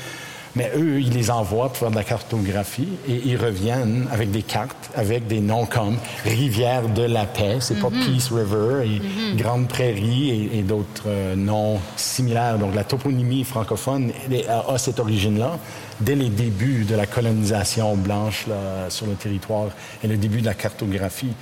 [0.57, 4.43] Mais eux, ils les envoient pour faire de la cartographie et ils reviennent avec des
[4.43, 9.69] cartes, avec des noms comme Rivière de la Paix, c'est pas Peace River, et Grande
[9.69, 12.59] Prairie et, et d'autres euh, noms similaires.
[12.59, 14.11] Donc la toponymie francophone
[14.49, 15.57] a, a cette origine-là
[16.01, 19.69] dès les débuts de la colonisation blanche là, sur le territoire
[20.03, 21.33] et le début de la cartographie.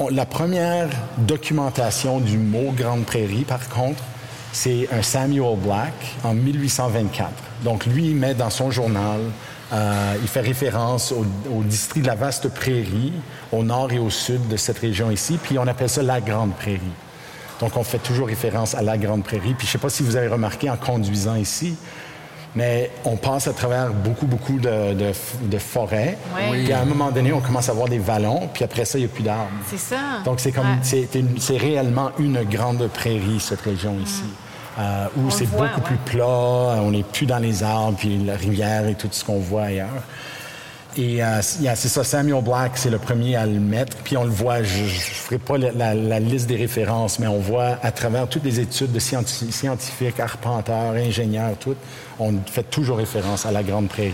[0.00, 4.02] On- la première documentation du mot Grande Prairie, par contre,
[4.54, 7.28] c'est un Samuel Black en 1824.
[7.64, 9.20] Donc, lui, il met dans son journal,
[9.72, 13.12] euh, il fait référence au, au district de la vaste prairie,
[13.50, 16.54] au nord et au sud de cette région ici, puis on appelle ça la Grande
[16.54, 16.80] Prairie.
[17.60, 19.54] Donc, on fait toujours référence à la Grande Prairie.
[19.58, 21.74] Puis, je ne sais pas si vous avez remarqué en conduisant ici,
[22.54, 25.12] mais on passe à travers beaucoup, beaucoup de, de,
[25.42, 26.16] de forêts.
[26.50, 26.64] Oui.
[26.64, 29.02] Puis, à un moment donné, on commence à voir des vallons, puis après ça, il
[29.02, 29.50] n'y a plus d'arbres.
[29.68, 29.96] C'est ça.
[30.24, 31.08] Donc, c'est comme, Ouais.
[31.38, 34.22] c'est réellement une grande prairie, cette région ici,
[34.78, 35.68] euh, où c'est beaucoup ouais.
[35.84, 39.38] plus plat, on n'est plus dans les arbres, puis la rivière et tout ce qu'on
[39.38, 40.02] voit ailleurs.
[40.96, 43.96] Et euh, c'est ça, Samuel Black, c'est le premier à le mettre.
[43.98, 47.26] Puis on le voit, je ne ferai pas la, la- la liste des références, mais
[47.26, 51.74] on voit à travers toutes les études de scienti- scientifiques, arpenteurs, ingénieurs, tout,
[52.20, 54.12] on fait toujours référence à la Grande Prairie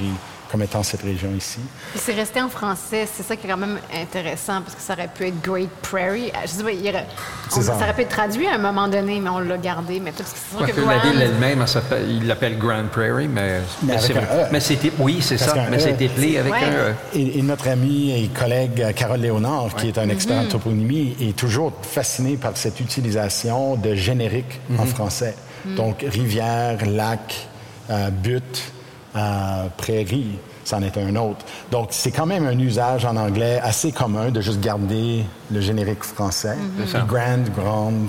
[0.50, 1.60] comme étant cette région ici.
[1.92, 4.94] Puis c'est resté en français, c'est ça qui est quand même intéressant parce que ça
[4.94, 6.32] aurait pu être Great Prairie.
[6.44, 7.06] Je sais pas, il aurait-
[7.52, 7.62] on- ça.
[7.62, 10.00] ça aurait pu être traduit à un moment donné, mais on l'a gardé.
[10.00, 11.64] Mais parce que c'est sûr Quoique que la ville elle-même,
[12.08, 14.48] il l'appelle Grand Prairie, mais, mais, E.
[14.50, 15.80] mais c'est- oui, c'est Parce ça, mais E.
[15.80, 16.64] c'est éplé avec Ouais.
[16.64, 16.94] un E.
[17.14, 21.16] Et, et notre ami et collègue euh, Carole Léonard, qui est un expert en toponymie,
[21.20, 25.34] est toujours fasciné par cette utilisation de générique en français.
[25.76, 27.48] Donc, rivière, lac,
[27.90, 28.72] euh, butte,
[29.16, 31.44] euh, prairie, c'en est un autre.
[31.70, 36.04] Donc, c'est quand même un usage en anglais assez commun de juste garder le générique
[36.04, 36.56] français.
[36.78, 38.08] Puis grand, grande.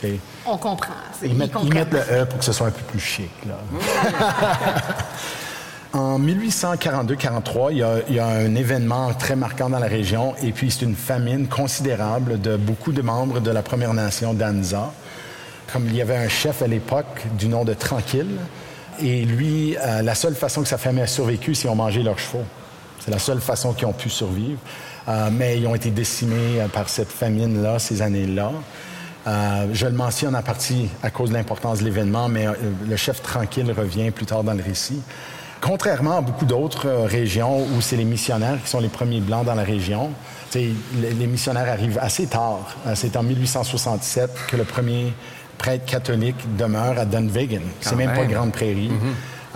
[0.00, 0.92] c'est- On comprend.
[1.22, 1.74] ils mettent, ils comprennent.
[1.74, 3.30] mettent le E pour que ce soit un peu plus chic.
[3.46, 3.56] Là.
[5.98, 10.70] en 1842-43, il, il y a un événement très marquant dans la région et puis
[10.70, 14.92] c'est une famine considérable de beaucoup de membres de la Première Nation d'Anza.
[15.72, 18.36] Comme il y avait un chef à l'époque du nom de Tranquille
[19.02, 22.02] et lui, euh, la seule façon que sa famille a survécu, c'est qu'ils ont mangé
[22.02, 22.44] leurs chevaux.
[23.00, 24.58] C'est la seule façon qu'ils ont pu survivre.
[25.08, 28.52] Euh, mais ils ont été décimés euh, par cette famine-là, ces années-là.
[29.72, 32.46] Je le mentionne en partie à cause de l'importance de l'événement, mais
[32.88, 35.02] le chef tranquille revient plus tard dans le récit.
[35.60, 39.56] Contrairement à beaucoup d'autres régions où c'est les missionnaires qui sont les premiers blancs dans
[39.56, 40.10] la région,
[40.54, 42.76] les, les missionnaires arrivent assez tard.
[42.94, 45.12] C'est en 1867 que le premier
[45.58, 47.62] prêtre catholique demeure à Dunvegan.
[47.80, 48.30] C'est même, pas même.
[48.30, 48.90] Grande Prairie.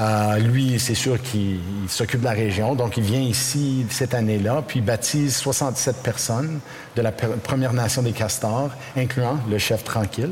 [0.01, 4.63] Euh, lui, c'est sûr qu'il s'occupe de la région, donc il vient ici cette année-là,
[4.67, 6.61] puis baptise 67 personnes
[6.97, 10.31] de la Première Nation des Castors, incluant le chef tranquille,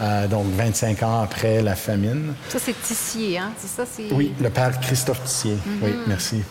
[0.00, 2.34] euh, donc 25 ans après la famine.
[2.48, 3.50] Ça, c'est Tissier, hein?
[3.58, 3.84] C'est ça?
[4.12, 5.56] Oui, le père Christophe Tissier.
[5.82, 6.04] Oui, mhm.
[6.06, 6.42] merci.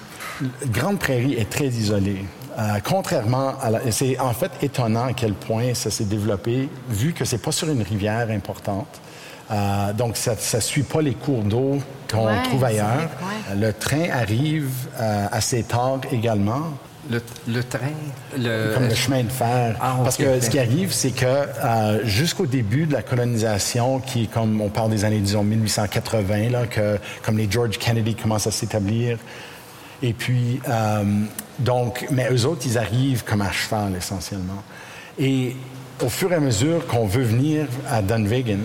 [0.66, 2.26] Grande Prairie est très isolée.
[2.58, 3.92] Euh, contrairement à la...
[3.92, 7.70] C'est en fait étonnant à quel point ça s'est développé, vu que c'est pas sur
[7.70, 9.00] une rivière importante.
[9.52, 11.80] Euh, donc, ça ne suit pas les cours d'eau
[12.12, 13.10] qu'on trouve ailleurs.
[13.56, 16.72] Le train arrive euh, assez tard également.
[17.10, 17.80] Le, train,
[18.38, 18.74] le...
[18.76, 19.76] Comme le chemin de fer.
[19.82, 24.28] Ah, Parce que ce qui arrive, c'est que euh, jusqu'au début de la colonisation, qui
[24.28, 28.52] comme on parle des années, disons, 1880, là, que comme les George Kennedy commencent à
[28.52, 29.18] s'établir,
[30.04, 30.62] et puis,
[31.60, 34.64] donc, mais eux autres, ils arrivent comme à cheval, essentiellement.
[35.18, 35.56] Et
[36.02, 38.60] au fur et à mesure qu'on veut venir à Dunvegan,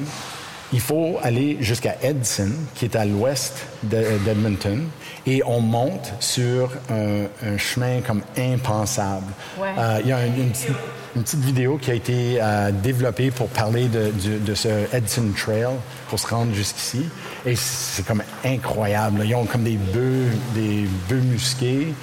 [0.73, 4.85] il faut aller jusqu'à Edson, qui est à l'ouest d'Edmonton,
[5.27, 9.33] et on monte sur un, chemin comme impensable.
[9.61, 14.55] Euh, il y a une, petite, vidéo qui a été euh, développée pour parler de,
[14.55, 15.77] ce Edson Trail
[16.09, 17.07] pour se rendre jusqu'ici.
[17.47, 19.23] Et c'est comme incroyable.
[19.25, 21.95] Ils ont comme des bœufs, des bœufs musqués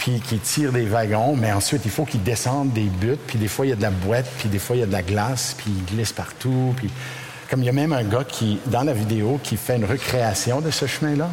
[0.00, 3.48] puis qui tirent des wagons, mais ensuite, il faut qu'ils descendent des buttes, puis des
[3.48, 5.02] fois, il y a de la boîte, puis des fois, il y a de la
[5.02, 6.88] glace, puis ils glissent partout, puis
[7.50, 10.62] comme il y a même un gars qui, dans la vidéo, qui fait une recréation
[10.62, 11.28] de ce chemin-là.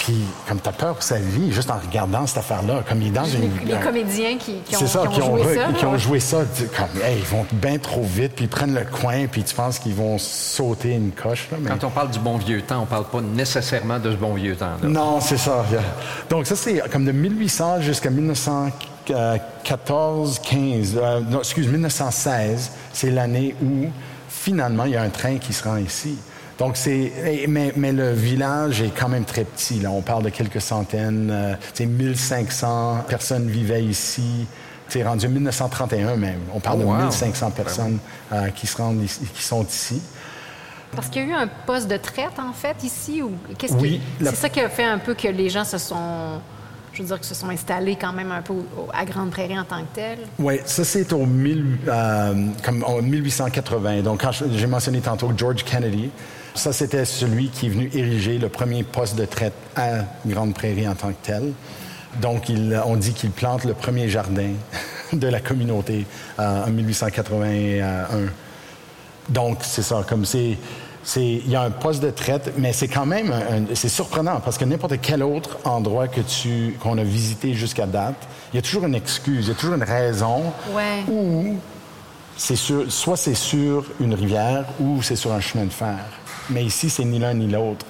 [0.00, 3.08] Puis, comme tu as peur pour sa vie, juste en regardant cette affaire-là, comme il
[3.08, 3.50] est dans une.
[3.66, 5.72] Les comédiens qui, ont, ça, qui, ont, joué ça.
[5.74, 6.38] Qui ont joué ça.
[6.74, 6.86] Comme,
[7.18, 10.16] ils vont bien trop vite, puis ils prennent le coin, puis tu penses qu'ils vont
[10.16, 11.48] sauter une coche.
[11.52, 14.32] Là, Quand on parle du bon vieux temps, on parle pas nécessairement de ce bon
[14.32, 14.72] vieux temps.
[14.82, 14.88] Là.
[14.88, 15.66] Non, c'est ça.
[16.30, 23.54] Donc, ça, c'est comme de 1800 jusqu'à 1914, 15, euh, non, excuse, 1916, c'est l'année
[23.62, 23.88] où
[24.30, 26.16] finalement, il y a un train qui se rend ici.
[26.60, 27.10] Donc, c'est.
[27.48, 29.80] Mais, mais, le village est quand même très petit.
[29.80, 29.90] Là.
[29.90, 31.30] On parle de quelques centaines.
[31.32, 34.46] Euh, c'est 1500 personnes vivaient ici.
[34.86, 36.40] C'est rendu 1931 même.
[36.52, 37.98] On parle de 1500 ben personnes
[38.32, 40.02] euh, qui, se rendent qui sont ici.
[40.94, 43.22] Parce qu'il y a eu un poste de traite, en fait, ici?
[43.22, 43.32] Ou...
[43.56, 44.00] Qu'est-ce oui.
[44.20, 46.40] C'est ça qui a fait un peu que les gens se sont
[46.92, 48.54] je veux dire, que se sont installés quand même un peu
[48.92, 50.18] à Grande Prairie en tant que tel?
[50.38, 54.02] Oui, ça c'est au euh, comme en 1880.
[54.02, 56.10] Donc, quand j'ai mentionné tantôt George Kennedy,
[56.54, 60.88] ça c'était celui qui est venu ériger le premier poste de traite à Grande Prairie
[60.88, 61.52] en tant que tel.
[62.20, 62.50] Donc,
[62.86, 64.50] on dit qu'il plante le premier jardin
[65.12, 66.06] de la communauté
[66.38, 68.06] euh, en 1881.
[69.28, 70.58] Donc, c'est ça, comme c'est
[71.16, 73.32] il y a un poste de traite, mais c'est quand même,
[73.74, 78.28] c'est surprenant parce que n'importe quel autre endroit que tu, qu'on a visité jusqu'à date,
[78.52, 80.52] il y a toujours une excuse, il y a toujours une raison.
[80.72, 81.02] Ouais.
[81.08, 81.56] Ou
[82.36, 85.98] c'est sur, soit c'est sur une rivière ou c'est sur un chemin de fer.
[86.50, 87.86] Mais ici, c'est ni l'un ni l'autre.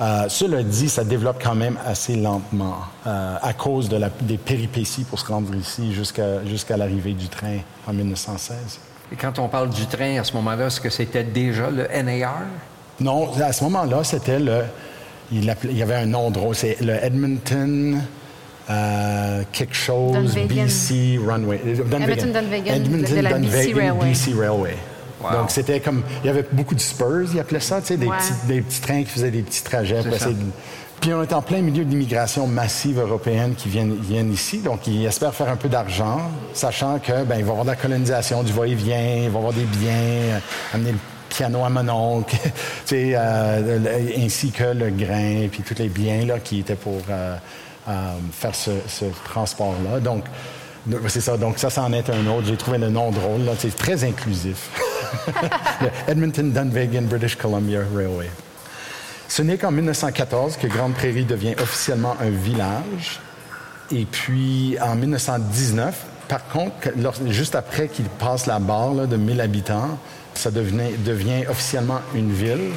[0.00, 4.38] Euh, cela dit, ça développe quand même assez lentement euh, à cause de la, des
[4.38, 8.80] péripéties pour se rendre ici jusqu'à l'arrivée du train en 1916.
[9.12, 12.42] Et quand on parle du train à ce moment-là, est-ce que c'était déjà le NAR?
[13.00, 14.62] Non, à ce moment-là, c'était le.
[15.32, 16.54] Il, y avait un nom drôle.
[16.54, 18.00] C'est le Edmonton.
[18.68, 21.60] Euh, quelque chose, BC Runway.
[21.66, 24.10] Edmonton Dunvegan, Edmonton de la BC Railway.
[24.10, 24.76] BC Railway.
[25.20, 26.02] Donc, c'était comme.
[26.22, 28.80] Il y avait beaucoup de Spurs, ils appelaient ça, tu sais, des, petits, des petits
[28.80, 30.02] trains qui faisaient des petits trajets.
[31.00, 35.06] Puis on est en plein milieu d'immigration massive européenne qui viennent, viennent ici, donc ils
[35.06, 36.20] espèrent faire un peu d'argent,
[36.52, 39.36] sachant que ben il va y avoir de la colonisation, du va-et-vient, il va y
[39.38, 40.38] avoir des biens, euh,
[40.74, 40.98] amener le
[41.30, 42.36] piano à mon oncle,
[42.92, 47.36] euh, ainsi que le grain, puis tous les biens là, qui étaient pour euh,
[48.32, 48.70] faire ce,
[49.24, 50.00] transport-là.
[50.00, 50.24] Donc,
[51.08, 51.36] c'est ça.
[51.36, 52.46] Donc, ça, c'en est un autre.
[52.46, 53.42] J'ai trouvé le nom drôle.
[53.58, 54.70] C'est très inclusif.
[56.08, 58.30] Edmonton Dunvegan British Columbia Railway.
[59.28, 63.20] Ce n'est qu'en 1914 que Grande Prairie devient officiellement un village.
[63.92, 66.72] Et puis en 1919, par contre,
[67.26, 69.98] juste après qu'il passe la barre de 1000 habitants,
[70.34, 72.70] ça devient officiellement une ville.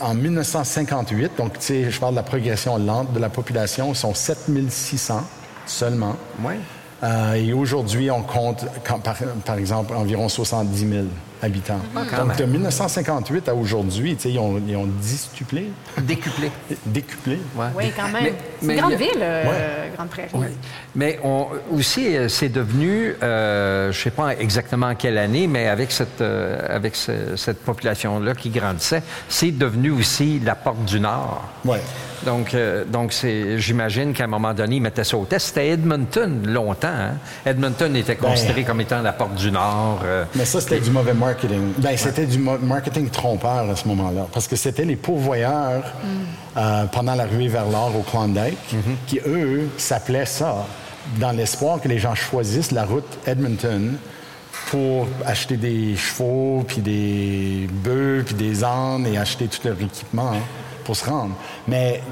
[0.00, 4.14] En 1958, donc tu sais, je parle de la progression lente de la population, sont
[4.14, 5.22] 7600
[5.66, 6.16] seulement.
[6.42, 6.58] Ouais.
[7.02, 8.64] Euh, et aujourd'hui, on compte,
[9.02, 11.04] par, par, exemple, environ 70 000
[11.42, 11.80] habitants.
[11.96, 15.70] Ah, Donc, de 1958 à aujourd'hui, ils ont, ils ont discuplé.
[16.00, 16.50] Décuplé.
[16.86, 17.38] Décuplé.
[17.76, 18.32] Oui, quand même.
[18.60, 20.30] C'est une grande ville, euh, Grande Prairie.
[20.94, 25.46] Mais on, aussi, euh, c'est devenu, euh, je ne sais pas exactement en quelle année,
[25.48, 31.42] mais avec cette, avec cette population-là qui grandissait, c'est devenu aussi la porte du Nord.
[31.64, 31.78] Oui.
[32.24, 32.54] Donc,
[32.86, 35.48] donc c'est, j'imagine qu'à un moment donné, ils mettaient ça au test.
[35.48, 36.86] C'était Edmonton longtemps.
[36.86, 37.14] Hein.
[37.44, 38.66] Edmonton était considéré ben.
[38.68, 40.02] comme étant la porte du Nord.
[40.36, 41.72] mais ça, c'était du mauvais marketing marketing.
[41.78, 45.84] Ben, c'était du marketing trompeur à ce moment-là, parce que c'était les pourvoyeurs
[46.56, 50.66] euh, pendant la ruée vers l'or au Klondike qui, eux, s'appelaient ça
[51.18, 53.96] dans l'espoir que les gens choisissent la route Edmonton
[54.66, 60.32] pour acheter des chevaux, puis des bœufs, puis des ânes et acheter tout leur équipement
[60.32, 60.42] hein,
[60.84, 61.34] pour se rendre.
[61.66, 62.02] Mais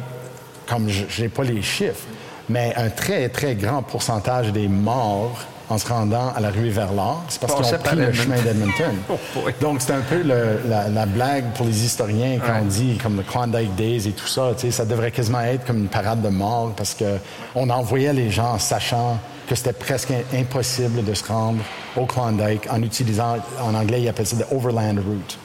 [0.67, 2.07] comme je n'ai pas les chiffres,
[2.49, 5.39] mais un très, très grand pourcentage des morts
[5.71, 8.37] en se rendant à la ruée vers l'or, c'est parce qu'ils ont pris le chemin
[8.43, 8.95] d'Edmonton.
[9.37, 9.41] Oh.
[9.61, 13.17] Donc, c'est un peu le- la, la blague pour les historiens quand on dit comme
[13.17, 14.51] le Klondike Days et tout ça.
[14.55, 17.17] tu sais, Ça devrait quasiment être comme une parade de mort parce que
[17.55, 21.61] on envoyait les gens en sachant que c'était presque im- impossible de se rendre
[21.97, 25.39] au Klondike en utilisant, en anglais, ils appellent ça the overland route.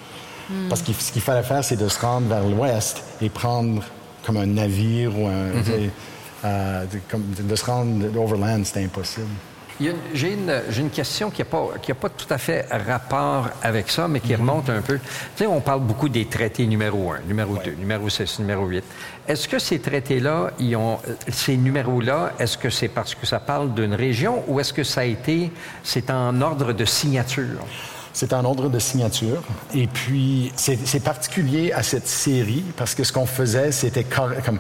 [0.69, 3.81] Parce que ce qu'il fallait faire, c'est de se rendre vers l'ouest et prendre
[4.25, 5.63] comme un navire ou un.
[5.63, 5.89] sais,
[6.43, 9.25] euh, de, comme- de se rendre overland, c'était impossible.
[10.13, 11.45] J'ai une, question qui n'a
[11.95, 14.97] pas, tout à fait rapport avec ça, mais qui remonte un peu.
[14.99, 15.03] Tu
[15.35, 18.83] sais, on parle beaucoup des traités numéro 1, numéro 2, numéro 6, numéro 8.
[19.27, 20.51] Est-ce que ces traités-là,
[21.27, 25.01] ces numéros-là, est-ce que c'est parce que ça parle d'une région ou est-ce que ça
[25.01, 25.51] a été,
[25.83, 27.65] c'est en ordre de signature?
[28.13, 29.43] C'est en ordre de signature.
[29.73, 34.59] Et puis, c'est particulier à cette série parce que ce qu'on faisait, c'était comme.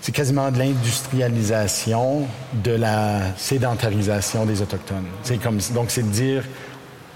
[0.00, 2.22] C'est quasiment de l'industrialisation
[2.64, 5.06] de la sédentarisation des Autochtones.
[5.74, 6.44] Donc, c'est de dire,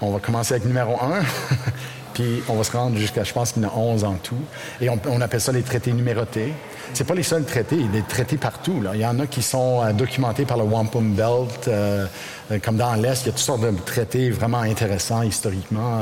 [0.01, 1.21] on va commencer avec numéro un,
[2.13, 4.37] puis on va se rendre jusqu'à, je pense qu'il y en a 11 en tout.
[4.81, 6.53] Et on, appelle ça les traités numérotés.
[6.93, 8.83] C'est pas les seuls traités, il y a des traités partout.
[8.93, 12.05] Il y en a qui sont euh, documentés par le Wampum Belt, euh,
[12.51, 13.23] euh, comme dans l'Est.
[13.23, 16.01] Il y a toutes sortes de traités vraiment intéressants historiquement,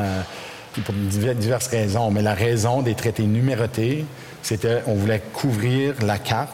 [0.83, 2.11] pour diver- diverses raisons.
[2.11, 4.05] Mais la raison des traités numérotés,
[4.41, 6.49] c'était on voulait couvrir la carte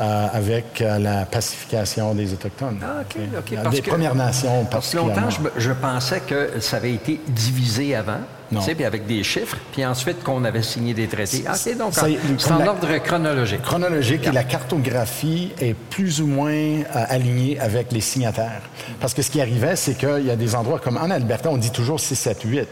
[0.00, 2.80] euh, avec euh, la pacification des Autochtones.
[2.82, 3.44] Ah, OK, OK.
[3.50, 6.78] Il y a Parce des que- Premières Nations Parce que longtemps, je, pensais que ça
[6.78, 8.18] avait été divisé avant,
[8.50, 8.58] Non.
[8.58, 11.44] tu sais, puis avec des chiffres, puis ensuite qu'on avait signé des traités.
[11.46, 13.62] Ah, OK, donc c'est en la- ordre chronologique.
[13.62, 18.62] chronologique et la cartographie est plus ou moins euh, alignée avec les signataires.
[19.00, 21.56] Parce que ce qui arrivait, c'est qu'il y a des endroits comme en Alberta, on
[21.56, 22.68] dit toujours 6, 7, 8.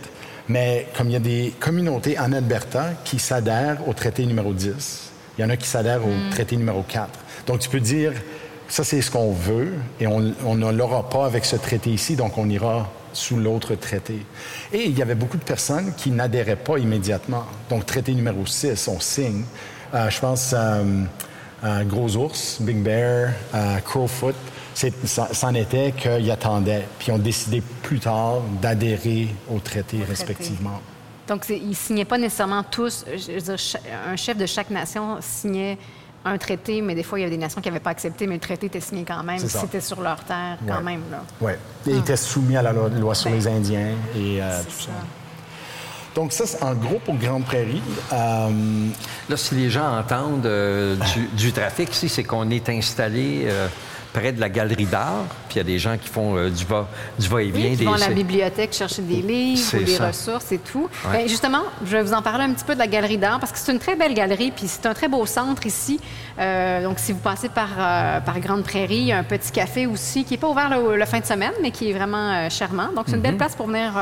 [0.48, 5.10] Mais comme il y a des communautés en Alberta qui s'adhèrent au traité numéro 10,
[5.38, 7.08] il y en a qui s'adhèrent au traité numéro 4.
[7.46, 8.12] Donc tu peux dire,
[8.68, 12.16] ça c'est ce qu'on veut et on, on ne l'aura pas avec ce traité ici,
[12.16, 14.24] donc on ira sous l'autre traité.
[14.72, 17.44] Et il y avait beaucoup de personnes qui n'adhéraient pas immédiatement.
[17.70, 19.44] Donc traité numéro 6, on signe.
[19.94, 21.04] Euh, je pense euh,
[21.62, 23.30] à Gros Ours, Big Bear,
[23.84, 24.34] Crowfoot,
[25.32, 26.86] c'en était qu'ils attendaient.
[26.98, 30.80] Puis ils ont décidé plus tard d'adhérer au traité respectivement.
[31.26, 33.04] Donc, c'est- ils ne signaient pas nécessairement tous.
[33.16, 35.76] Je veux dire, cha- un chef de chaque nation signait
[36.24, 38.34] un traité, mais des fois, il y avait des nations qui n'avaient pas accepté, mais
[38.34, 39.38] le traité était signé quand même.
[39.38, 40.82] C'était sur leur terre quand Ouais.
[40.82, 41.02] même.
[41.10, 41.22] Là.
[41.40, 41.52] Oui.
[41.86, 44.90] Ils étaient soumis à la loi, loi sur Ben, les Indiens et euh, tout ça.
[46.14, 47.82] Donc ça, c'est en gros pour Grande Prairie.
[48.12, 48.48] Euh,
[49.28, 53.66] Là, si les gens entendent euh, du, du trafic c'est qu'on est installé euh,
[54.18, 56.64] près de la galerie d'art, puis il y a des gens qui font euh, du
[56.64, 57.64] va- du va-et-vient.
[57.66, 60.08] Oui, qui des- vont à la bibliothèque chercher des livres ou des ça.
[60.08, 60.88] ressources et tout.
[61.04, 61.18] Ouais.
[61.18, 63.52] Ben, justement, je vais vous en parler un petit peu de la galerie d'art parce
[63.52, 66.00] que c'est une très belle galerie puis c'est un très beau centre ici.
[66.38, 69.50] Euh, donc, si vous passez par, euh, par Grande Prairie, il y a un petit
[69.52, 72.48] café aussi qui n'est pas ouvert le, le fin de semaine, mais qui est vraiment
[72.50, 72.88] charmant.
[72.94, 73.22] Donc, c'est une Mhm.
[73.22, 73.92] belle place pour venir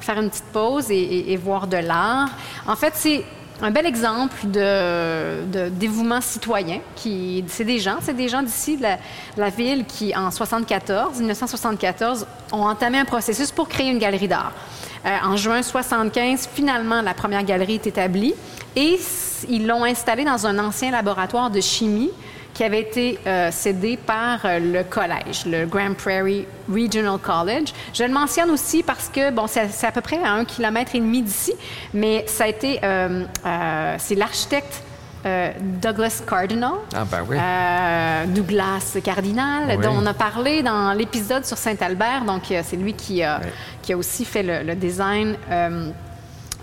[0.00, 2.28] faire une petite pause et, et- et voir de l'art.
[2.66, 3.24] En fait, c'est
[3.62, 6.80] un bel exemple de, dévouement citoyen.
[6.94, 8.86] Qui, c'est des gens, c'est des gens d'ici de
[9.36, 14.52] la, ville qui, en 74, 1974, ont entamé un processus pour créer une galerie d'art.
[15.04, 18.34] Euh, en juin 75, finalement, la première galerie est établie
[18.74, 18.98] et
[19.48, 22.10] ils l'ont installée dans un ancien laboratoire de chimie
[22.56, 27.68] qui avait été euh, cédé par euh, le collège, le Grand Prairie Regional College.
[27.92, 31.00] Je le mentionne aussi parce que, bon, c'est à peu près à un kilomètre et
[31.00, 31.52] demi d'ici,
[31.92, 34.82] mais ça a été, euh, euh, c'est l'architecte
[35.26, 35.50] euh,
[35.82, 37.36] Douglas Cardinal, Ah, ben oui.
[37.38, 39.84] euh, Douglas Cardinal, Oui.
[39.84, 42.24] dont on a parlé dans l'épisode sur Saint-Albert.
[42.24, 43.50] Donc, euh, c'est lui qui a, Oui.
[43.82, 45.36] qui a aussi fait le, le design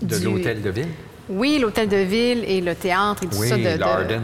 [0.02, 0.88] de du- l'hôtel de ville?
[1.28, 3.56] oui, l'hôtel de ville et le théâtre et tout ça.
[3.56, 4.22] De, de- l'Arden.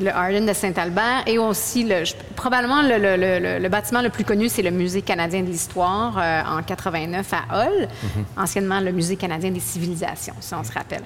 [0.00, 1.22] Le Arden de Saint-Albert.
[1.26, 5.46] Et aussi, le, je- probablement, le, bâtiment le plus connu, c'est le Musée canadien de
[5.46, 7.88] l'histoire euh, en 89 à Hull,
[8.36, 11.02] anciennement le Musée canadien des civilisations, si on se rappelle.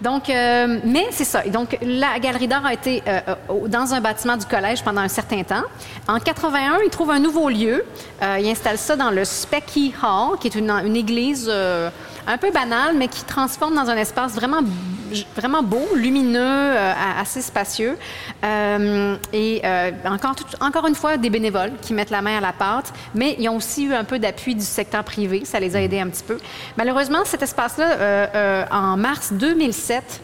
[0.00, 1.44] Donc, euh, mais c'est ça.
[1.44, 3.20] Et donc, la Galerie d'art a été euh,
[3.68, 5.64] dans un bâtiment du collège pendant un certain temps.
[6.06, 7.84] En 81, ils trouvent un nouveau lieu.
[8.22, 12.94] Ils installent ça dans le Specky Hall, qui est une, une église un peu banale,
[12.96, 14.60] mais qui transforme dans un espace vraiment
[15.36, 17.96] vraiment beau, lumineux, euh, assez spacieux.
[18.44, 19.62] Euh, et
[20.04, 23.48] encore, encore une fois, des bénévoles qui mettent la main à la pâte, mais ils
[23.48, 25.44] ont aussi eu un peu d'appui du secteur privé.
[25.44, 26.38] Ça les a aidés un petit peu.
[26.76, 30.20] Malheureusement, cet espace-là, en mars 2007,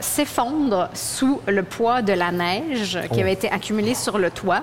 [0.00, 3.34] s'effondre sous le poids de la neige qui avait oh.
[3.34, 4.62] été accumulée sur le toit.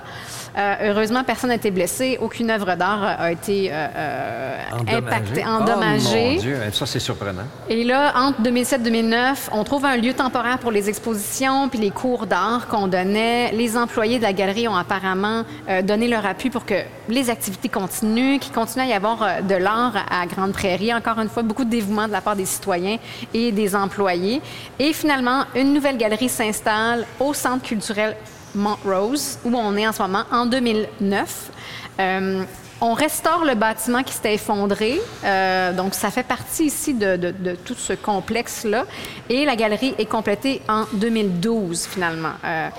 [0.57, 2.17] Euh, heureusement, personne n'a été blessé.
[2.21, 4.57] Aucune œuvre d'art a été euh, euh,
[4.97, 6.31] impactée, endommagée.
[6.31, 7.43] Oh, mon Dieu, ça, c'est surprenant.
[7.69, 12.27] Et là, entre 2007-2009, on trouve un lieu temporaire pour les expositions puis les cours
[12.27, 13.51] d'art qu'on donnait.
[13.53, 15.43] Les employés de la galerie ont apparemment
[15.83, 16.75] donné leur appui pour que
[17.07, 20.93] les activités continuent, qu'il continue à y avoir de l'art à Grande Prairie.
[20.93, 22.97] Encore une fois, beaucoup de dévouement de la part des citoyens
[23.33, 24.41] et des employés.
[24.79, 28.15] Et finalement, une nouvelle galerie s'installe au Centre culturel
[28.55, 31.51] Montrose, où on est en ce moment, en 2009.
[31.99, 32.43] Euh,
[32.83, 34.99] on restaure le bâtiment qui s'était effondré.
[35.23, 37.33] Euh, donc, ça fait partie ici de,
[37.63, 38.85] tout ce complexe-là.
[39.29, 42.69] Et la galerie est complétée en 2012, finalement, euh,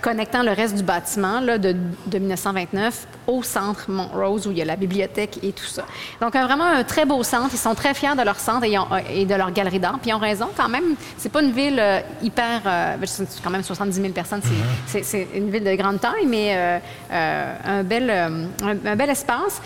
[0.00, 1.74] connectant le reste du bâtiment là, de,
[2.12, 5.84] 1929 au centre Montrose, où il y a la bibliothèque et tout ça.
[6.20, 7.50] Donc, vraiment un très beau centre.
[7.52, 8.76] Ils sont très fiers de leur centre et,
[9.14, 9.98] et de leur galerie d'art.
[10.00, 10.94] Puis, ils ont raison, quand même.
[11.16, 12.62] C'est pas une ville euh, hyper...
[12.66, 14.42] Euh, ben, c'est quand même 70 000 personnes.
[14.86, 15.26] C'est, mm-hmm.
[15.34, 19.60] une ville de grande taille, mais euh, un, bel, un, bel espace.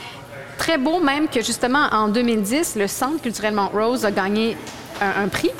[0.58, 4.56] Très beau, même que, justement, en 2010, le Centre culturel Montrose a gagné
[5.00, 5.50] un, prix.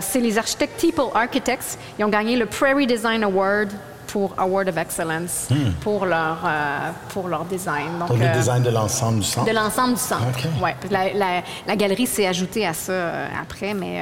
[0.00, 1.78] C'est les architectes People Architects.
[1.98, 3.70] Ils ont gagné le Prairie Design Award
[4.06, 5.72] pour Award of Excellence hmm.
[5.80, 7.98] pour, leur, euh, pour leur design.
[7.98, 9.46] Donc, pour le euh, design de l'ensemble du centre?
[9.46, 10.70] De l'ensemble du centre, oui.
[10.90, 14.00] La, la, la, galerie s'est ajoutée à ça euh, après, mais...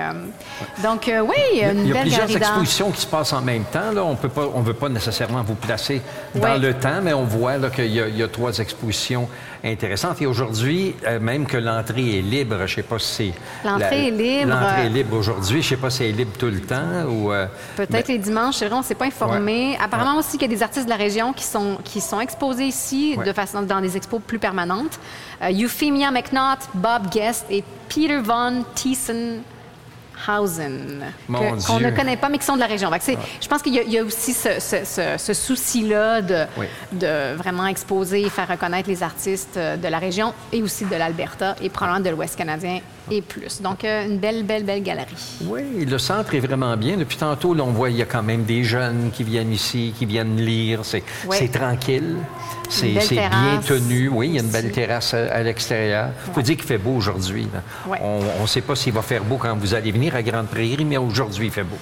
[0.83, 3.93] donc, oui, une Il y a, plusieurs expositions qui se passent en même temps.
[3.93, 4.05] Là.
[4.05, 6.01] On ne veut pas nécessairement vous placer
[6.35, 9.29] dans le temps, mais on voit qu'il y, y, a trois expositions
[9.65, 10.21] intéressantes.
[10.23, 13.69] Et aujourd'hui, même que l'entrée est libre, je ne sais pas si c'est...
[13.69, 14.51] L'entrée est libre.
[14.51, 15.63] L'entrée est libre aujourd'hui.
[15.63, 17.33] Je ne sais pas si elle est libre tout le temps ou...
[17.77, 19.77] Peut-être les dimanches, c'est vrai, on ne s'est pas informé.
[19.83, 22.67] Apparemment aussi qu'il y a des artistes de la région qui sont, qui sont exposés
[22.67, 24.99] ici de façon, dans des expos plus permanentes.
[25.43, 29.43] Euh, Euphemia McNaught, Bob Guest et Peter Von Thiessen
[30.29, 32.91] Hausen, qu'on ne connaît pas, mais qui sont de la région.
[33.41, 36.45] Je pense qu'il y, a aussi ce, souci-là de,
[36.93, 41.57] de, vraiment exposer et faire reconnaître les artistes de la région et aussi de l'Alberta
[41.61, 43.61] et probablement de l'Ouest canadien et plus.
[43.61, 45.39] Donc, euh, une belle, belle, belle galerie.
[45.47, 46.97] Oui, le centre est vraiment bien.
[46.97, 50.07] Depuis tantôt, on voit il y a quand même des jeunes qui viennent ici, qui
[50.07, 50.81] viennent lire.
[50.85, 52.17] C'est tranquille.
[52.69, 54.09] C'est bien tenu.
[54.09, 56.09] Oui, il y a une belle terrasse à, l'extérieur.
[56.29, 57.49] Il faut dire qu'il fait beau aujourd'hui.
[58.01, 60.85] On ne sait pas s'il va faire beau quand vous allez venir à Grande Prairie,
[60.85, 61.79] mais aujourd'hui, il fait beau.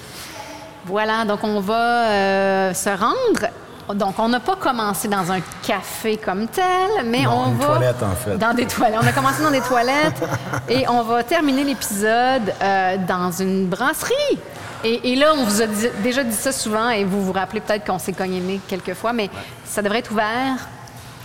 [0.85, 3.47] Voilà, donc on va euh, se rendre
[3.93, 8.15] donc, on n'a pas commencé dans un café comme tel, mais on va toilette, en
[8.15, 8.37] fait.
[8.37, 8.99] dans des toilettes.
[9.01, 10.23] On a commencé dans des toilettes
[10.69, 14.39] et on va terminer l'épisode euh, dans une brasserie.
[14.85, 15.65] Et, là, on vous a
[16.01, 19.29] déjà dit ça souvent et vous vous rappelez peut-être qu'on s'est cogné quelques fois, mais
[19.63, 20.67] ça devrait être ouvert.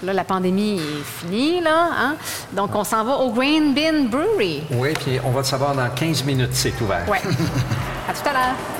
[0.04, 1.88] Là, la pandémie est finie, là.
[1.98, 2.14] Hein?
[2.52, 4.62] Donc, on s'en va au Green Bin Brewery.
[4.70, 7.04] Oui, puis on va le savoir dans 15 minutes, c'est ouvert.
[7.08, 7.18] Oui.
[8.08, 8.77] à tout à l'heure.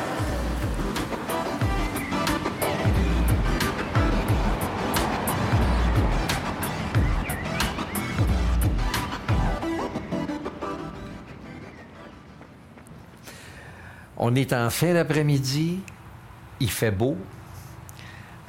[14.31, 15.79] On est en fin d'après-midi,
[16.61, 17.17] il fait beau.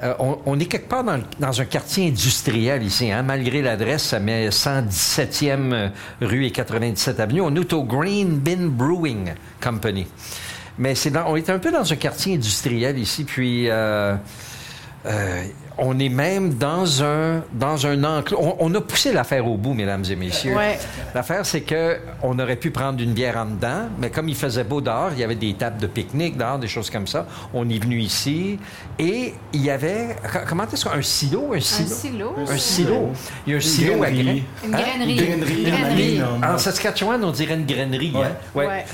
[0.04, 0.14] Euh,
[0.46, 3.24] on, est quelque part dans, un quartier industriel ici, hein?
[3.24, 7.40] malgré l'adresse, ça met 117e rue et 97 avenue.
[7.40, 10.06] On est au Green Bin Brewing Company.
[10.78, 14.18] Mais c'est on est un peu dans un quartier industriel ici, puis euh,
[15.06, 15.44] euh,
[15.82, 18.56] on est même dans un dans un enclos.
[18.60, 20.56] On, a poussé l'affaire au bout, mesdames et messieurs.
[21.16, 24.64] L'affaire, c'est que on aurait pu prendre une bière en dedans, mais comme il faisait
[24.64, 27.26] beau dehors, il y avait des tables de pique-nique dehors, des choses comme ça.
[27.54, 28.60] On est venu ici
[28.98, 30.16] et il y avait
[30.48, 33.10] comment est-ce qu'un silo, un silo, un silo, un silo.
[33.48, 34.40] Il y a un silo à grains.
[34.64, 35.20] Une grainerie.
[35.20, 36.22] Une grainerie.
[36.44, 38.14] En Saskatchewan, on dirait une grainerie.
[38.16, 38.32] Hein?
[38.54, 38.86] Ouais.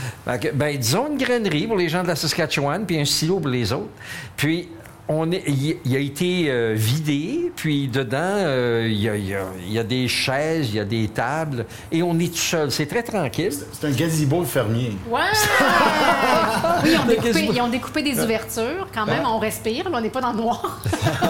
[0.53, 3.71] Ben, disons une grainerie pour les gens de la Saskatchewan, puis un silo pour les
[3.71, 3.89] autres.
[4.35, 4.69] Puis
[5.07, 9.79] on est, il, a été euh, vidé, puis dedans, euh, il, y a, il, y
[9.79, 12.71] a, des chaises, il y a des tables, et on est tout seul.
[12.71, 13.53] C'est très tranquille.
[13.71, 14.97] C'est un gazebo fermier.
[15.07, 15.19] Ouais!
[16.83, 18.87] oui, ils ont, découpé, ils ont, découpé, des ouvertures.
[18.93, 19.87] Quand même, on respire.
[19.93, 20.81] on n'est pas dans le noir.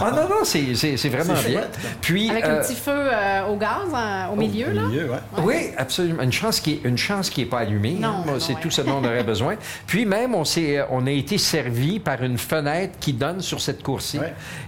[0.00, 1.62] ah non, non, c'est vraiment bien.
[2.00, 3.10] Puis, Avec un euh, petit feu
[3.50, 3.88] au gaz
[4.32, 4.82] au milieu, là?
[4.82, 5.42] Milieu, ouais.
[5.42, 6.22] Oui, absolument.
[6.22, 7.98] Une chance qui une chance qui n'est pas allumée.
[8.02, 8.24] Hein.
[8.38, 9.56] C'est tout ce dont on aurait besoin.
[9.86, 10.44] Puis même, on,
[10.90, 14.18] on a été servi par une fenêtre qui donne sur cette course-ci.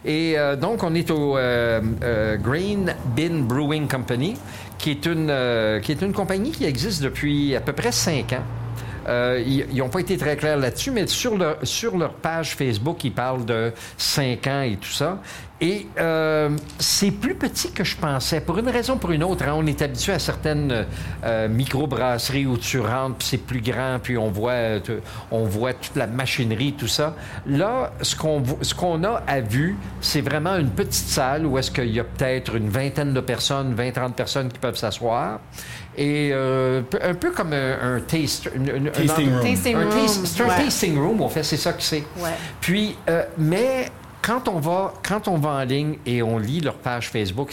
[0.04, 4.34] Et euh, donc, on est au euh, euh, Green Bin Brewing Company,
[4.78, 5.32] qui est, une,
[5.82, 8.44] qui est une compagnie qui existe depuis à peu près cinq ans.
[9.08, 13.04] Euh, ils n'ont pas été très clairs là-dessus, mais sur leur, sur leur page Facebook,
[13.04, 15.20] ils parlent de 5 ans et tout ça.
[15.60, 18.42] Et euh, c'est plus petit que je pensais.
[18.42, 19.54] Pour une raison ou pour une autre, hein.
[19.56, 20.84] on est habitué à certaines
[21.24, 24.92] euh, microbrasseries où tu rentres, puis c'est plus grand, puis on voit, euh, tu-
[25.30, 27.14] on voit toute la machinerie, tout ça.
[27.46, 31.70] Là, ce qu'on ce qu'on a à vue, c'est vraiment une petite salle où est-ce
[31.70, 35.40] qu'il y a peut-être une vingtaine de personnes, 20-30 personnes qui peuvent s'asseoir.
[35.96, 39.50] Et euh, un peu comme un, un taste, une- un Tasting endroit- room.
[39.54, 39.90] Tasting un room.
[39.90, 40.64] un ouais.
[40.64, 42.04] tasting room, en fait, c'est ça que c'est.
[42.18, 42.28] Ouais.
[42.60, 43.86] Puis, euh, mais
[44.26, 47.52] quand on va, quand on va en ligne et on lit leur page Facebook,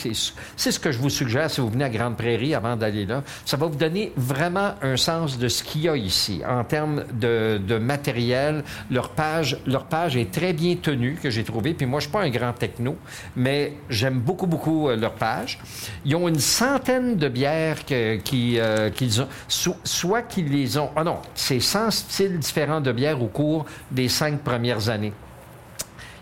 [0.57, 3.21] c'est, ce que je vous suggère si vous venez à Grande Prairie avant d'aller là.
[3.45, 7.03] Ça va vous donner vraiment un sens de ce qu'il y a ici en termes
[7.13, 8.63] de, de matériel.
[8.89, 11.75] Leur page, leur page est très bien tenue que j'ai trouvé.
[11.75, 12.97] Puis moi, je suis pas un grand techno,
[13.35, 15.59] mais j'aime beaucoup beaucoup euh, leur page.
[16.05, 20.75] Ils ont une centaine de bières que- qui, euh, qu'ils ont, so- soit qu'ils les
[20.79, 20.89] ont.
[20.95, 25.13] Ah non, c'est 100 styles différents de bières au cours des cinq premières années.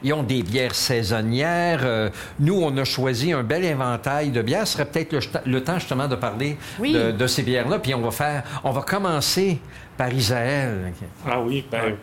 [0.03, 1.81] Ils ont des bières saisonnières.
[1.83, 4.65] Euh, nous, on a choisi un bel inventaire de bières.
[4.67, 5.19] Ce serait peut-être le,
[5.51, 6.93] le temps justement de parler Oui.
[6.93, 7.79] de, de ces bières-là.
[7.79, 9.59] Puis on va faire, on va commencer
[9.97, 10.91] par Isaël.
[11.29, 11.95] Ah oui, ben,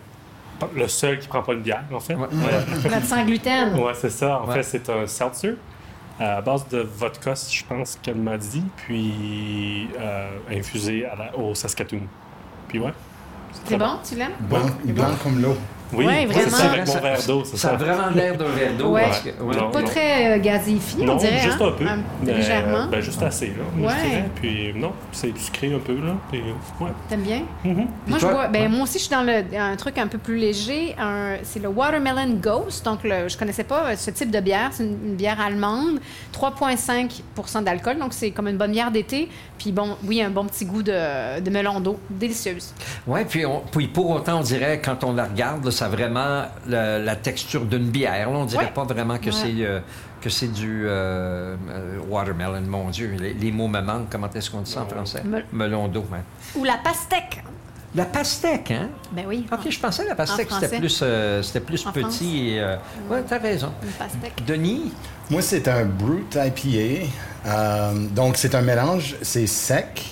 [0.76, 2.14] le seul qui prend pas une bière, en fait.
[2.14, 2.26] Ouais.
[2.32, 3.74] Ouais, Notre sans gluten.
[3.78, 4.40] Ouais, c'est ça.
[4.40, 4.54] En Ouais.
[4.54, 5.54] fait, c'est un seltzer
[6.20, 11.54] à base de vodka, je pense qu'elle m'a dit, puis euh, infusé à la- au
[11.54, 12.00] Saskatoon.
[12.66, 12.92] Puis ouais.
[13.64, 14.32] C'est bon, tu l'aimes?
[14.40, 15.56] Blanc, blanc comme l'eau.
[15.92, 16.50] Oui, Ouais, vraiment.
[16.50, 17.74] ça, avec mon verre d'eau, c'est Ça ça.
[17.74, 18.90] a vraiment l'air d'un verre d'eau.
[18.90, 19.02] Ouais.
[19.02, 19.56] parce que- ouais.
[19.56, 19.70] Non.
[19.70, 21.38] Pas très euh, gazéifié, on Non, dirait.
[21.38, 21.68] juste hein?
[21.68, 21.84] un peu.
[22.24, 22.84] mais, légèrement.
[22.84, 23.86] euh, ben, juste assez, là.
[23.86, 23.94] Ouais.
[24.02, 24.24] Je dirais.
[24.36, 26.14] Puis non, c'est sucré un peu, là.
[26.30, 26.42] Puis,
[26.80, 26.90] ouais.
[27.08, 27.42] T'aimes bien?
[27.64, 27.86] Mhm.
[28.06, 28.68] Moi, je bois, ben, Ouais.
[28.68, 30.94] moi aussi, je suis dans le, un truc un peu plus léger.
[30.98, 32.84] un- C'est le Watermelon Ghost.
[32.84, 34.68] Donc, le, je connaissais pas euh, ce type de bière.
[34.72, 36.00] C'est une, une bière allemande.
[36.32, 37.98] 3,5% d'alcool.
[37.98, 39.28] Donc, c'est comme une bonne bière d'été.
[39.58, 41.98] Puis, bon, oui, un bon petit goût de, de melon d'eau.
[42.10, 42.72] Délicieuse.
[43.06, 45.88] Oui, puis, on- puis pour autant, on dirait, quand on la regarde, là, ça a
[45.88, 48.30] vraiment la, la texture d'une bière.
[48.30, 48.36] là.
[48.38, 48.70] on dirait Ouais.
[48.72, 49.32] pas vraiment que Ouais.
[49.32, 49.80] c'est euh,
[50.20, 53.14] que c'est du euh, euh, watermelon, mon Dieu.
[53.18, 54.10] Les, les mots me manquent.
[54.10, 55.22] Comment est-ce qu'on dit ça en français?
[55.24, 56.18] Mel- Melon d'eau, ouais.
[56.56, 57.42] Ou la pastèque.
[57.94, 58.88] La pastèque, hein?
[59.12, 59.46] Ben oui.
[59.50, 62.48] OK, je pensais que la pastèque, c'était plus, euh, c'était plus En petit.
[62.50, 62.76] Et, euh,
[63.08, 63.72] ouais, t'as raison.
[63.82, 64.44] Une pastèque.
[64.46, 64.92] Denis?
[65.30, 67.06] Moi, c'est un Brute IPA.
[67.46, 70.04] Euh, donc, c'est un mélange, c'est sec.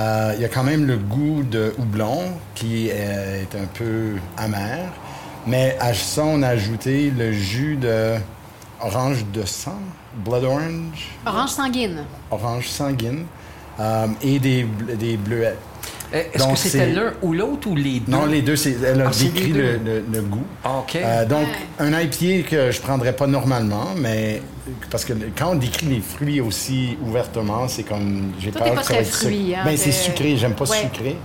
[0.00, 2.22] Euh, Il y a quand même le goût de houblon
[2.54, 4.78] qui est un peu amer.
[5.46, 8.14] Mais à ça, on a ajouté le jus de
[8.82, 9.78] orange de sang,
[10.24, 11.98] blood orange, Orange sanguine.
[12.30, 13.24] orange sanguine,
[13.78, 14.66] euh, et des,
[14.98, 15.58] des bleuettes.
[16.12, 18.10] Eh, Est-ce Donc, que c'était l'un ou l'autre ou les deux?
[18.12, 19.84] Non, les deux, c'est, elle a Ah, décrit le, deux.
[19.84, 20.44] le- le goût.
[20.64, 20.96] OK.
[20.96, 21.86] Euh, donc, Ouais.
[21.86, 24.42] un IPA que je prendrais pas normalement, mais
[24.90, 28.76] parce que quand on décrit les fruits aussi ouvertement, c'est comme j'ai peur pas que
[28.76, 29.54] ça va très être fruit, sucré.
[29.56, 30.80] hein, Ben, c'est sucré, j'aime pas Ouais.
[30.82, 31.16] sucré.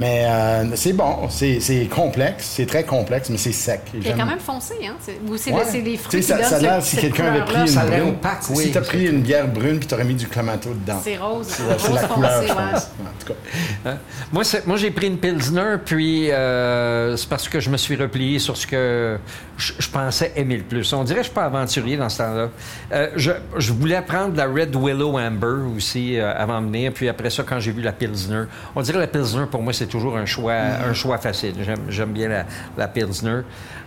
[0.00, 3.80] Mais euh, c'est bon, c'est, c'est complexe, c'est très complexe, mais c'est sec.
[4.02, 4.94] C'est quand même foncé, hein?
[5.00, 5.64] C'est- Ou c'est Ouais.
[5.64, 7.68] le- c'est les Tu fruits sais, qui ça, ça a l'air si quelqu'un avait pris
[7.68, 8.08] Ça une brune.
[8.10, 8.70] opaque, si oui.
[8.72, 11.00] t'as pris une bière brune puis t'aurais mis du clamato dedans.
[11.02, 11.48] C'est rose.
[11.48, 12.58] C'est la, couleur, foncé, je ouais.
[12.60, 13.90] En tout cas.
[13.90, 13.98] Hein?
[14.32, 18.38] Moi, moi, j'ai pris une Pilsner, puis euh, c'est parce que je me suis replié
[18.38, 19.18] sur ce que
[19.56, 20.92] je, je pensais aimer le plus.
[20.92, 22.48] On dirait que je suis pas aventurier dans ce temps-là.
[22.92, 27.08] Euh, je, je voulais prendre la Red Willow Amber aussi euh, avant de venir, puis
[27.08, 28.44] après ça, quand j'ai vu la Pilsner,
[28.76, 31.54] on dirait la Pilsner, pour moi, c'est toujours un choix, un choix facile.
[31.88, 32.44] J'aime, bien la,
[32.76, 33.40] la Pilsner.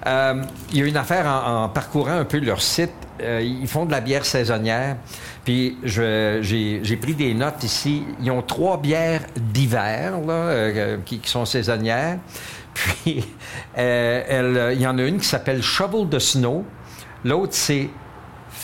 [0.05, 2.91] Euh, il y a une affaire en, en parcourant un peu leur site.
[3.21, 4.97] euh, ils font de la bière saisonnière.
[5.45, 8.03] Puis j'ai pris des notes ici.
[8.21, 12.17] Ils ont trois bières d'hiver euh, qui, qui sont saisonnières.
[12.73, 13.23] Puis
[13.77, 16.63] euh, elle- il y en a une qui s'appelle Shovel de Snow.
[17.25, 17.89] L'autre, c'est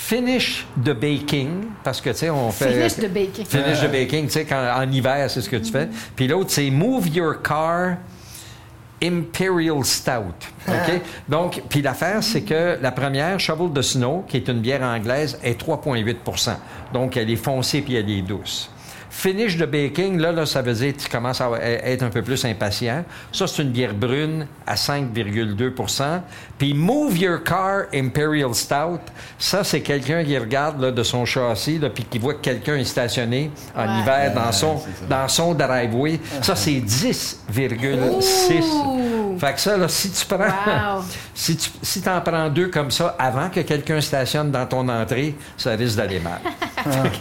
[0.08, 1.66] Finish the Baking.
[1.84, 2.72] Parce que, tu sais, on fait...
[2.72, 3.45] Finish de bacon.
[3.45, 5.89] Finish the baking, tu sais, en hiver, c'est ce que tu fais.
[6.16, 7.97] Puis l'autre, c'est Move Your Car
[9.03, 10.47] Imperial Stout.
[10.66, 11.01] OK?
[11.28, 15.38] Donc, puis l'affaire, c'est que la première, Shovel de Snow, qui est une bière anglaise,
[15.43, 16.51] est 3,8%
[16.93, 18.72] Donc, elle est foncée puis elle est douce.
[19.20, 22.22] Finish de baking, là, là, ça veut dire que tu commences à être un peu
[22.22, 23.03] plus impatient.
[23.32, 26.22] Ça, c'est une bière brune à 5,2%
[26.59, 28.99] Puis Move Your Car Imperial Stout,
[29.39, 32.76] ça, c'est quelqu'un qui regarde là, de son châssis, là, puis qui voit que quelqu'un
[32.76, 34.01] est stationné en Ouais.
[34.01, 36.20] hiver dans son, dans son driveway.
[36.43, 38.63] Ça, c'est 10,6.
[39.40, 40.38] Fait que ça, là, si tu prends...
[40.98, 41.04] Wow.
[41.34, 45.36] Si tu si en prends deux comme ça avant que quelqu'un stationne dans ton entrée,
[45.56, 46.40] ça risque d'aller mal.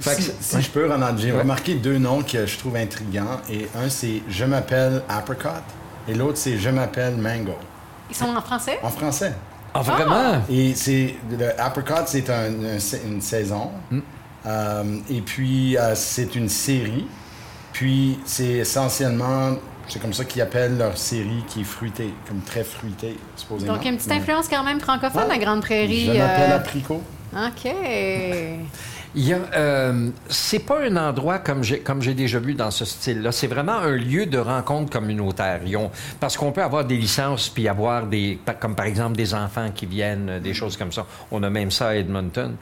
[0.00, 1.40] Fait que Si, je peux, Ronald, j'ai Ouais.
[1.40, 3.40] remarqué deux noms que je trouve intrigants.
[3.50, 5.48] Et un, c'est Je m'appelle Apricot.
[6.08, 7.54] Et l'autre, c'est Je m'appelle Mango.
[8.10, 8.78] Ils sont en français?
[8.82, 9.34] En français.
[9.72, 10.42] Ah, vraiment?
[10.50, 13.70] Et c'est le apricot, c'est un- un- une saison.
[14.46, 17.06] Euh, et puis euh, c'est une série.
[17.72, 19.52] Puis c'est essentiellement
[19.88, 23.74] C'est comme ça qu'ils appellent leur série qui est fruitée, comme très fruitée, supposément.
[23.74, 25.28] Donc, une petite influence quand même francophone, Ouais.
[25.28, 26.06] la Grande Prairie.
[26.06, 27.02] Je m'appelle euh, Apricot.
[27.34, 27.72] OK.
[29.16, 33.32] Euh, c'est pas un endroit comme j'ai déjà vu dans ce style-là.
[33.32, 35.60] C'est vraiment un lieu de rencontre communautaire.
[35.76, 35.90] Ont-
[36.20, 39.86] parce qu'on peut avoir des licences puis avoir des comme par exemple des enfants qui
[39.86, 41.06] viennent, euh, des choses comme ça.
[41.30, 42.54] On a même ça à Edmonton.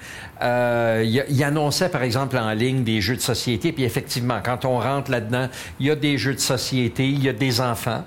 [0.42, 4.64] Euh, il, il annonçait par exemple en ligne des jeux de société puis effectivement quand
[4.64, 5.48] on rentre là-dedans,
[5.80, 8.04] il y a des jeux de société, il y a des enfants.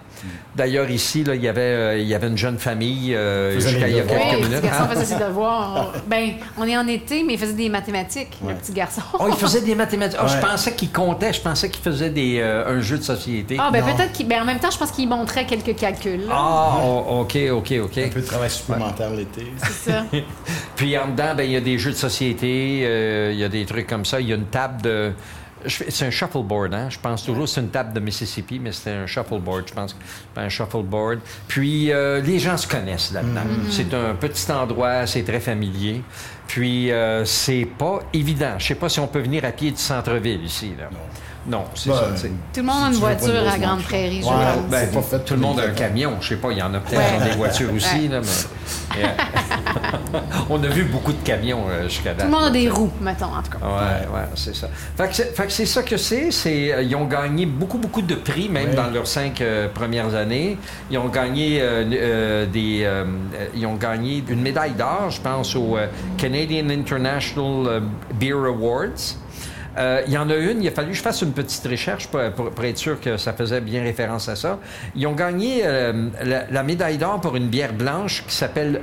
[0.55, 3.61] D'ailleurs ici là, il y avait euh, il y avait une jeune famille euh, Vous
[3.61, 4.21] jusqu'à allez il y a le quelques.
[4.21, 4.61] Oui, le minutes.
[4.61, 5.93] petit garçon faisait ses devoirs.
[6.07, 9.01] Ben, on est en été, mais il faisait des mathématiques, le petit garçon.
[9.19, 10.19] Oh, il faisait des mathématiques.
[10.21, 11.31] Oh, je pensais qu'il comptait.
[11.31, 13.57] Je pensais qu'il faisait des, euh, un jeu de société.
[13.59, 14.27] Ah, ben peut-être qu'il.
[14.27, 16.23] Ben, en même temps, je pense qu'il montrait quelques calculs.
[16.29, 17.97] Ah, oh, OK, OK, OK.
[17.97, 19.47] Un peu de travail supplémentaire l'été.
[19.57, 20.05] C'est ça.
[20.75, 23.49] Puis en dedans, ben, il y a des jeux de société, euh, il y a
[23.49, 24.19] des trucs comme ça.
[24.19, 25.11] Il y a une table de.
[25.67, 26.89] C'est un shuffleboard, hein?
[26.89, 29.95] Je pense toujours que c'est une table de Mississippi, mais c'était un shuffleboard, je pense.
[30.35, 31.19] Un shuffleboard.
[31.47, 33.41] Puis euh, les gens se connaissent là-dedans.
[33.69, 36.01] C'est un petit endroit, c'est très familier.
[36.47, 38.55] Puis euh, c'est pas évident.
[38.57, 40.73] Je sais pas si on peut venir à pied du centre-ville ici.
[40.77, 40.89] Là.
[40.91, 40.99] Non,
[41.75, 42.27] c'est Ben, ça.
[42.53, 43.81] Tout le monde a une voiture à Grande.
[43.83, 44.69] Prairie, je pense.
[44.69, 46.13] Ben, C'est pas fait tout le monde a un camion.
[46.21, 47.29] Je sais pas, il y en a peut-être Ouais.
[47.29, 48.01] des voitures aussi.
[48.01, 48.07] Ouais.
[48.09, 49.01] Là, mais-
[50.49, 52.25] on a vu beaucoup de camions euh, jusqu'à Tout date.
[52.27, 53.65] le monde a des roues, mettons, en tout cas.
[53.65, 54.67] Ouais, ouais, c'est ça.
[54.97, 55.07] Fait
[55.45, 56.31] que c'est, ça que c'est.
[56.31, 58.75] c'est euh, ils ont gagné beaucoup, beaucoup de prix, même Ouais.
[58.75, 60.57] dans leurs cinq euh, premières années.
[60.89, 65.21] Ils ont gagné euh, euh, des, euh, euh, ils ont gagné une médaille d'or, je
[65.21, 65.87] pense, au euh,
[66.17, 67.79] Canadian International euh,
[68.13, 69.15] Beer Awards.
[69.77, 72.07] Euh, il y en a une, il a fallu que je fasse une petite recherche
[72.07, 74.59] pour, être sûr que ça faisait bien référence à ça.
[74.95, 76.09] Ils ont gagné euh,
[76.49, 78.81] la, médaille d'or pour une bière blanche qui s'appelle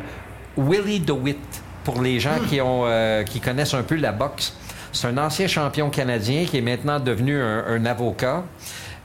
[0.57, 1.39] Willie DeWitt,
[1.85, 4.55] pour les gens euh, qui connaissent un peu la boxe.
[4.93, 8.45] C'est un ancien champion canadien qui est maintenant devenu un, avocat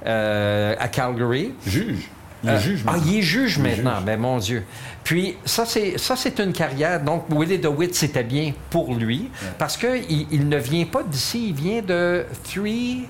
[0.06, 1.54] à Calgary.
[1.66, 2.10] Juge.
[2.44, 2.84] Il est juge.
[2.88, 3.04] Ah, maintenant.
[3.08, 4.64] il est juge Il maintenant, mais mon Dieu.
[5.04, 7.02] Puis ça, c'est ça, c'est une carrière.
[7.02, 11.50] Donc Willie DeWitt, c'était bien pour lui parce que il, il ne vient pas d'ici.
[11.50, 13.06] Il vient de Three.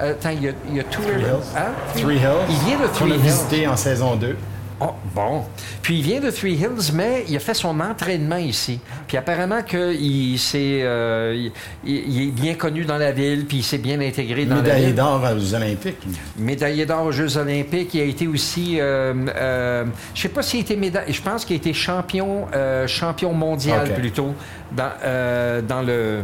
[0.00, 1.36] euh, attends, il y a, il y a Two Three Rivers.
[1.36, 1.56] Hills.
[1.56, 1.72] Hein?
[1.94, 2.46] Three Hills.
[2.50, 3.20] Il vient de Three a Hills.
[3.22, 4.36] visité en saison 2.
[4.80, 5.42] Oh, bon.
[5.80, 8.78] Puis il vient de Three Hills, mais il a fait son entraînement ici.
[9.08, 11.48] Puis apparemment qu'il s'est, euh,
[11.84, 14.86] il, est bien connu dans la ville, puis il s'est bien intégré dans la Médaillé
[14.86, 14.94] ville.
[14.94, 16.04] d'or aux Olympiques.
[16.06, 16.14] lui.
[16.36, 17.94] Médaillé d'or aux Jeux Olympiques.
[17.94, 21.46] Il a été aussi, euh, euh, je sais pas s'il a été médaillé, je pense
[21.46, 24.34] qu'il a été champion, euh, champion mondial plutôt
[24.72, 26.20] dans, euh, dans le.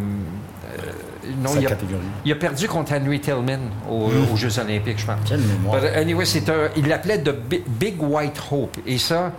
[1.42, 2.02] Non, Sa il a, catégorie.
[2.24, 3.58] il a perdu contre Henry Tillman
[3.90, 5.16] aux, aux Jeux Olympiques, je pense.
[5.26, 5.80] Quelle mémoire.
[5.80, 8.76] But anyway, un, il l'appelait de Bi- Big White Hope.
[8.86, 9.32] Et ça,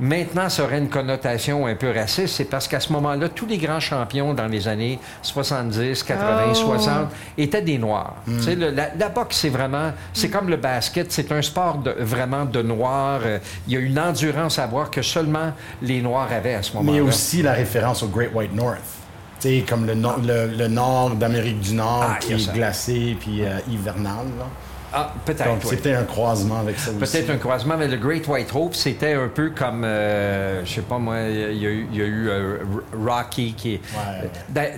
[0.00, 2.34] maintenant, ça aurait une connotation un peu raciste.
[2.36, 6.54] C'est parce qu'à ce moment-là, tous les grands champions dans les années 70, 80, Oh.
[6.54, 7.08] 60
[7.38, 8.16] étaient des Noirs.
[8.26, 9.92] Tu sais, le- la, la boxe, c'est vraiment...
[10.12, 11.12] C'est comme le basket.
[11.12, 13.20] C'est un sport de, vraiment de Noirs.
[13.24, 16.74] Euh, Il y a une endurance à voir que seulement les Noirs avaient à ce
[16.76, 16.92] moment-là.
[16.92, 18.80] Mais aussi la référence au Great White North.
[19.42, 22.52] Sais, comme le, nord- le, le nord d'Amérique du Nord Ah, qui est ça.
[22.52, 24.26] glacé puis euh, hivernal.
[24.38, 24.44] là.
[24.94, 25.70] Ah, peut-être, Donc, oui.
[25.70, 26.98] c'était un croisement avec ça aussi.
[27.00, 30.80] Peut-être un croisement, mais le Great White Hope, c'était un peu comme, euh, je sais
[30.82, 32.58] pas moi, il y a eu, il y a eu, euh,
[33.04, 33.80] Rocky qui.
[33.94, 34.30] Ouais.
[34.50, 34.72] Ben,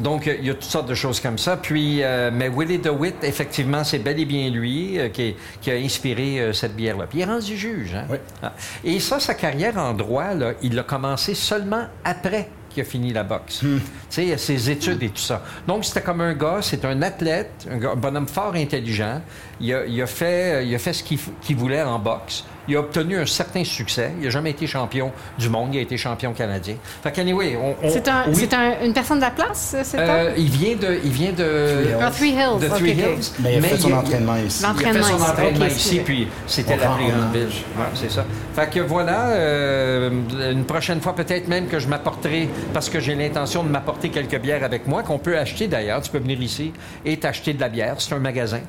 [0.00, 1.56] donc, il y a toutes sortes de choses comme ça.
[1.56, 6.50] Puis, euh, mais Willie DeWitt, effectivement, c'est bel et bien lui qui, qui a inspiré
[6.52, 7.06] cette bière-là.
[7.08, 7.94] Puis il est rendu juge.
[7.94, 8.04] Hein?
[8.10, 8.16] Oui.
[8.42, 8.52] Ah.
[8.84, 13.12] Et ça, sa carrière en droit, là, il l'a commencé seulement après qu'il a fini
[13.12, 13.58] la boxe.
[13.60, 15.42] Tu sais, ses études et tout ça.
[15.66, 19.20] Donc, c'était comme un gars, c'est un athlète, un, gars- un bonhomme fort intelligent.
[19.60, 22.44] Il a, il a fait, il a fait ce qu'il voulait en boxe.
[22.68, 24.12] Il a obtenu un certain succès.
[24.18, 25.70] Il n'a jamais été champion du monde.
[25.74, 26.74] Il a été champion canadien.
[27.02, 27.74] Fait qu'anyway, on...
[27.84, 28.34] on- C'est un, oui.
[28.36, 30.98] c'est un- une personne de la place, c'est Euh, il vient de...
[31.04, 31.34] Il vient de...
[31.36, 31.96] Three Hills.
[32.00, 32.60] Ah, Three Hills.
[32.60, 32.90] de ok, Three.
[32.90, 33.32] Hills.
[33.40, 34.62] Mais il a fait son il- entraînement ici.
[34.62, 37.46] il a fait son entraînement ici, puis c'était On la plus grande ville.
[37.76, 38.24] Ouais, c'est ça.
[38.54, 40.10] Fait que voilà, euh,
[40.52, 44.38] une prochaine fois, peut-être même que je m'apporterai, parce que j'ai l'intention de m'apporter quelques
[44.38, 46.00] bières avec moi, qu'on peut acheter d'ailleurs.
[46.02, 46.72] Tu peux venir ici
[47.04, 47.94] et t'acheter de la bière.
[47.98, 48.60] C'est un magasin.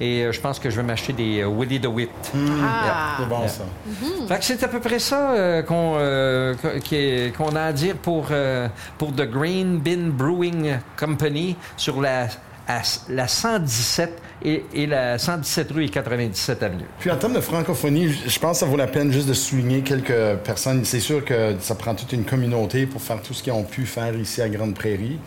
[0.00, 2.10] Et euh, je pense que je vais m'acheter des euh, Willie DeWitt.
[2.34, 3.16] Ah.
[3.20, 3.64] C'est bon, ça.
[4.28, 6.54] Fait que c'est à peu près ça euh, qu'on euh,
[7.54, 12.28] a à dire pour, euh, pour The Green Bin Brewing Company sur la,
[12.66, 12.80] à-
[13.10, 16.84] la 117 et, et la 117 rue et 97 avenue.
[16.98, 19.34] Puis en termes de francophonie, je je pense que ça vaut la peine juste de
[19.34, 20.84] souligner quelques personnes.
[20.86, 23.84] C'est sûr que ça prend toute une communauté pour faire tout ce qu'ils ont pu
[23.84, 25.18] faire ici à Grande Prairie.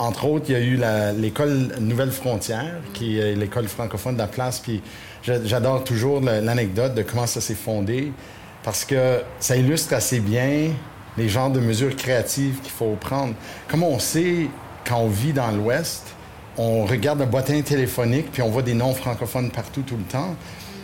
[0.00, 0.80] Entre autres, il y a eu
[1.20, 4.62] l'école Nouvelle Frontière, qui est l'école francophone de la place.
[5.22, 8.10] J'adore toujours l'anecdote de comment ça s'est fondé,
[8.64, 10.70] parce que ça illustre assez bien
[11.18, 13.34] les genres de mesures créatives qu'il faut prendre.
[13.68, 14.46] Comme on sait,
[14.86, 16.06] quand on vit dans l'Ouest,
[16.56, 20.34] on regarde le bottin téléphonique, puis on voit des noms francophones partout tout le temps.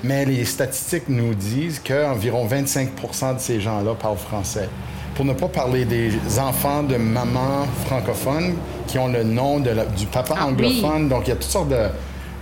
[0.05, 4.69] Mais les statistiques nous disent qu'environ 25% de ces gens-là parlent français.
[5.17, 8.55] Pour ne pas parler des enfants de mamans francophones
[8.87, 11.09] qui ont le nom de du papa Ah, anglophone.
[11.09, 11.87] Donc, il y a toutes sortes de...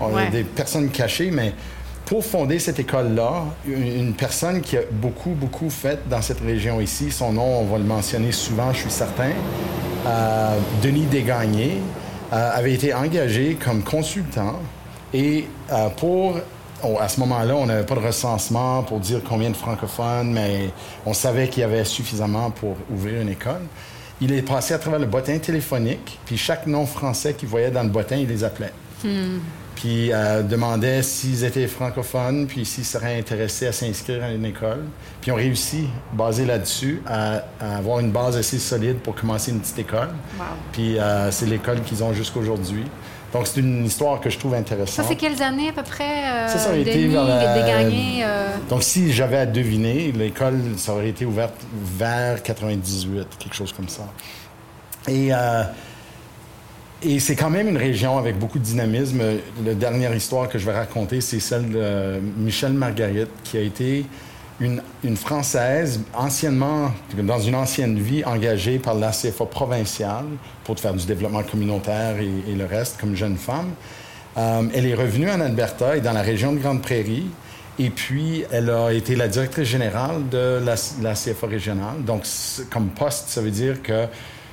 [0.01, 0.31] on a Ouais.
[0.31, 1.53] des personnes cachées, mais
[2.05, 6.81] pour fonder cette école-là, une une personne qui a beaucoup, beaucoup fait dans cette région
[6.81, 9.31] ici, son nom, on va le mentionner souvent, je suis certain,
[10.07, 11.79] euh, Denis Desgagnés,
[12.33, 14.57] euh, avait été engagé comme consultant
[15.15, 16.35] et euh, pour...
[16.85, 20.71] on- à ce moment-là, on n'avait pas de recensement pour dire combien de francophones, mais
[21.07, 23.63] on savait qu'il y avait suffisamment pour ouvrir une école.
[24.21, 27.83] Il est passé à travers le bottin téléphonique, puis chaque nom français qu'il voyait dans
[27.83, 28.73] le bottin, il les appelait
[29.75, 34.85] puis euh, demandait s'ils étaient francophones, puis s'ils seraient intéressés à s'inscrire à une école.
[35.21, 39.61] Puis on réussit, basé là-dessus, à, à avoir une base assez solide pour commencer une
[39.61, 40.09] petite école.
[40.39, 40.45] Wow.
[40.73, 42.85] Puis euh, c'est l'école qu'ils ont jusqu'aujourd'hui.
[43.35, 44.95] Donc c'est une histoire que je trouve intéressante.
[44.95, 46.25] Ça, c'est quelles années à peu près?
[46.25, 47.53] euh, Ça, ça aurait été vers la-
[48.23, 51.55] euh, Donc si j'avais à deviner, l'école, ça aurait été ouverte
[51.99, 54.05] vers 98, quelque chose comme ça.
[55.09, 55.65] Et, euh,
[57.03, 59.21] et c'est quand même une région avec beaucoup de dynamisme.
[59.67, 64.07] La dernière histoire que je vais raconter, c'est celle de Michel Marguerite, qui a été
[64.61, 70.27] une, Française, anciennement, dans une ancienne vie, engagée par la CFA provinciale
[70.65, 73.71] pour faire du développement communautaire et, le reste comme jeune femme.
[74.37, 77.27] Euh, elle est revenue en Alberta et dans la région de Grande Prairie.
[77.79, 82.05] Et puis, elle a été la directrice générale de la, CFA régionale.
[82.05, 82.25] Donc,
[82.71, 84.07] comme poste, ça veut dire que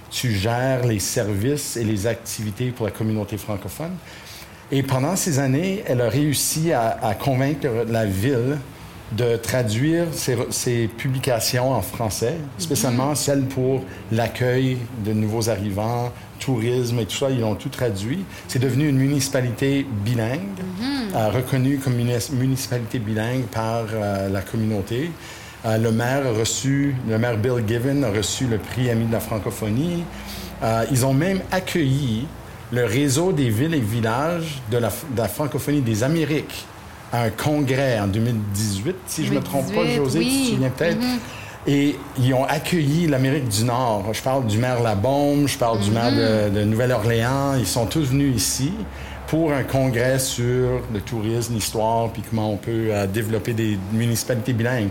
[0.10, 3.94] tu gères les services et les activités pour la communauté francophone.
[4.72, 8.58] Et pendant ces années, elle a réussi à convaincre la ville
[9.12, 17.00] de traduire ses, ses publications en français, spécialement celles pour l'accueil de nouveaux arrivants, tourisme
[17.00, 17.30] et tout ça.
[17.30, 18.24] Ils ont tout traduit.
[18.48, 20.40] C'est devenu une municipalité bilingue,
[21.16, 25.12] euh, reconnue comme munis- municipalité bilingue par euh, la communauté.
[25.66, 29.12] Euh, le maire a reçu, le maire Bill Given a reçu le prix Ami de
[29.12, 30.04] la francophonie.
[30.92, 32.28] Ils ont même accueilli
[32.72, 36.66] le réseau des villes et villages de la, de la francophonie des Amériques
[37.12, 40.44] à un congrès en 2018, si je ne me trompe pas, 2018, José, tu oui.
[40.44, 41.00] te souviens peut-être.
[41.68, 44.06] Et ils ont accueilli l'Amérique du Nord.
[44.14, 47.56] Je parle du maire Labaume, je parle du maire de, de Nouvelle-Orléans.
[47.60, 48.74] Ils sont tous venus ici
[49.28, 54.54] pour un congrès sur le tourisme, l'histoire, puis comment on peut euh, développer des municipalités
[54.54, 54.90] bilingues.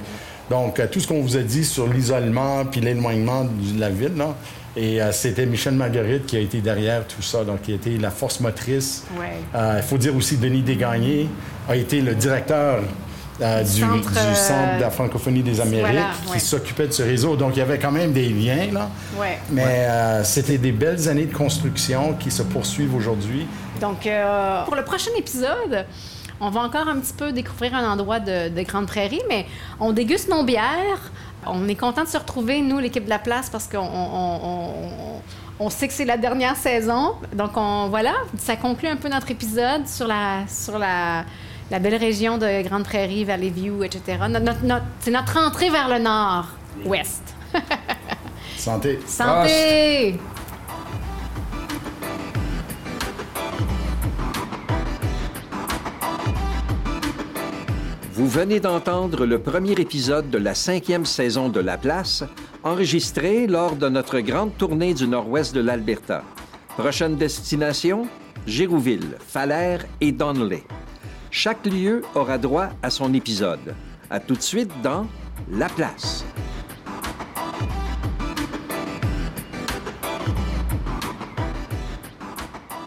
[0.48, 4.16] Donc, euh, tout ce qu'on vous a dit sur l'isolement puis l'éloignement de la ville,
[4.16, 4.34] là,
[4.76, 7.98] et euh, c'était Michel Marguerite qui a été derrière tout ça, donc qui a été
[7.98, 9.04] la force motrice.
[9.18, 9.32] Ouais.
[9.54, 11.28] Euh, Il faut dire aussi Denis Desgagnés
[11.68, 12.80] a été le directeur
[13.40, 16.38] euh, du, centre, du centre de la francophonie des Amériques voilà, qui ouais.
[16.38, 17.36] s'occupait de ce réseau.
[17.36, 18.90] Donc, il y avait quand même des liens, là.
[19.18, 19.38] Ouais.
[19.50, 23.46] Mais euh, c'était des belles années de construction qui se poursuivent aujourd'hui.
[23.80, 25.86] Donc, euh, pour le prochain épisode,
[26.40, 29.46] on va encore un petit peu découvrir un endroit de, de Grande Prairie, mais
[29.78, 31.10] on déguste nos bières.
[31.46, 35.20] On est content de se retrouver, nous, l'équipe de la place, parce qu'on on,
[35.58, 37.14] on- sait que c'est la dernière saison.
[37.34, 41.24] Donc, on, voilà, ça conclut un peu notre épisode sur la, sur la,
[41.70, 44.18] la belle région de Grande Prairie, Valley View, etc.
[44.28, 47.22] Notre- notre- notre- c'est notre entrée vers le nord-ouest.
[48.56, 48.98] Santé.
[49.06, 50.18] Santé!
[58.20, 62.22] Vous venez d'entendre le premier épisode de la cinquième saison de La Place,
[62.62, 66.22] enregistré lors de notre grande tournée du nord-ouest de l'Alberta.
[66.76, 68.06] Prochaine destination,
[68.46, 70.64] Gérouville, Falaire et Donnelly.
[71.30, 73.74] Chaque lieu aura droit à son épisode.
[74.10, 75.06] À tout de suite dans
[75.50, 76.22] La Place.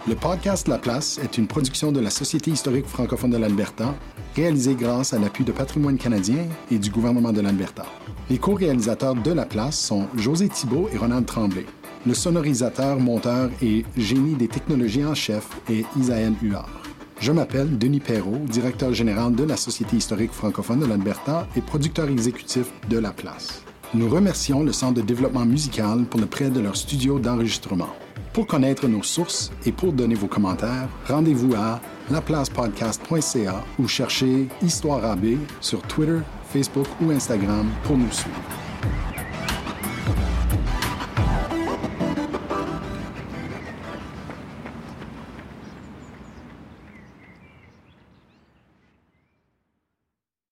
[0.07, 3.95] Le podcast La Place est une production de la Société historique francophone de l'Alberta,
[4.35, 7.85] réalisée grâce à l'appui de Patrimoine canadien et du gouvernement de l'Alberta.
[8.29, 11.65] Les co-réalisateurs de La Place sont José Thibault et Ronald Tremblay.
[12.05, 16.83] Le sonorisateur, monteur et génie des technologies en chef est Isaël Huard.
[17.19, 22.09] Je m'appelle Denis Perrault, directeur général de la Société historique francophone de l'Alberta et producteur
[22.09, 23.63] exécutif de La Place.
[23.93, 27.89] Nous remercions le Centre de développement musical pour le prêt de leur studio d'enregistrement.
[28.33, 31.79] Pour connaître nos sources et pour donner vos commentaires, rendez-vous à
[32.09, 36.17] laplacepodcast.ca ou cherchez Histoire AB sur Twitter,
[36.51, 38.41] Facebook ou Instagram pour nous suivre.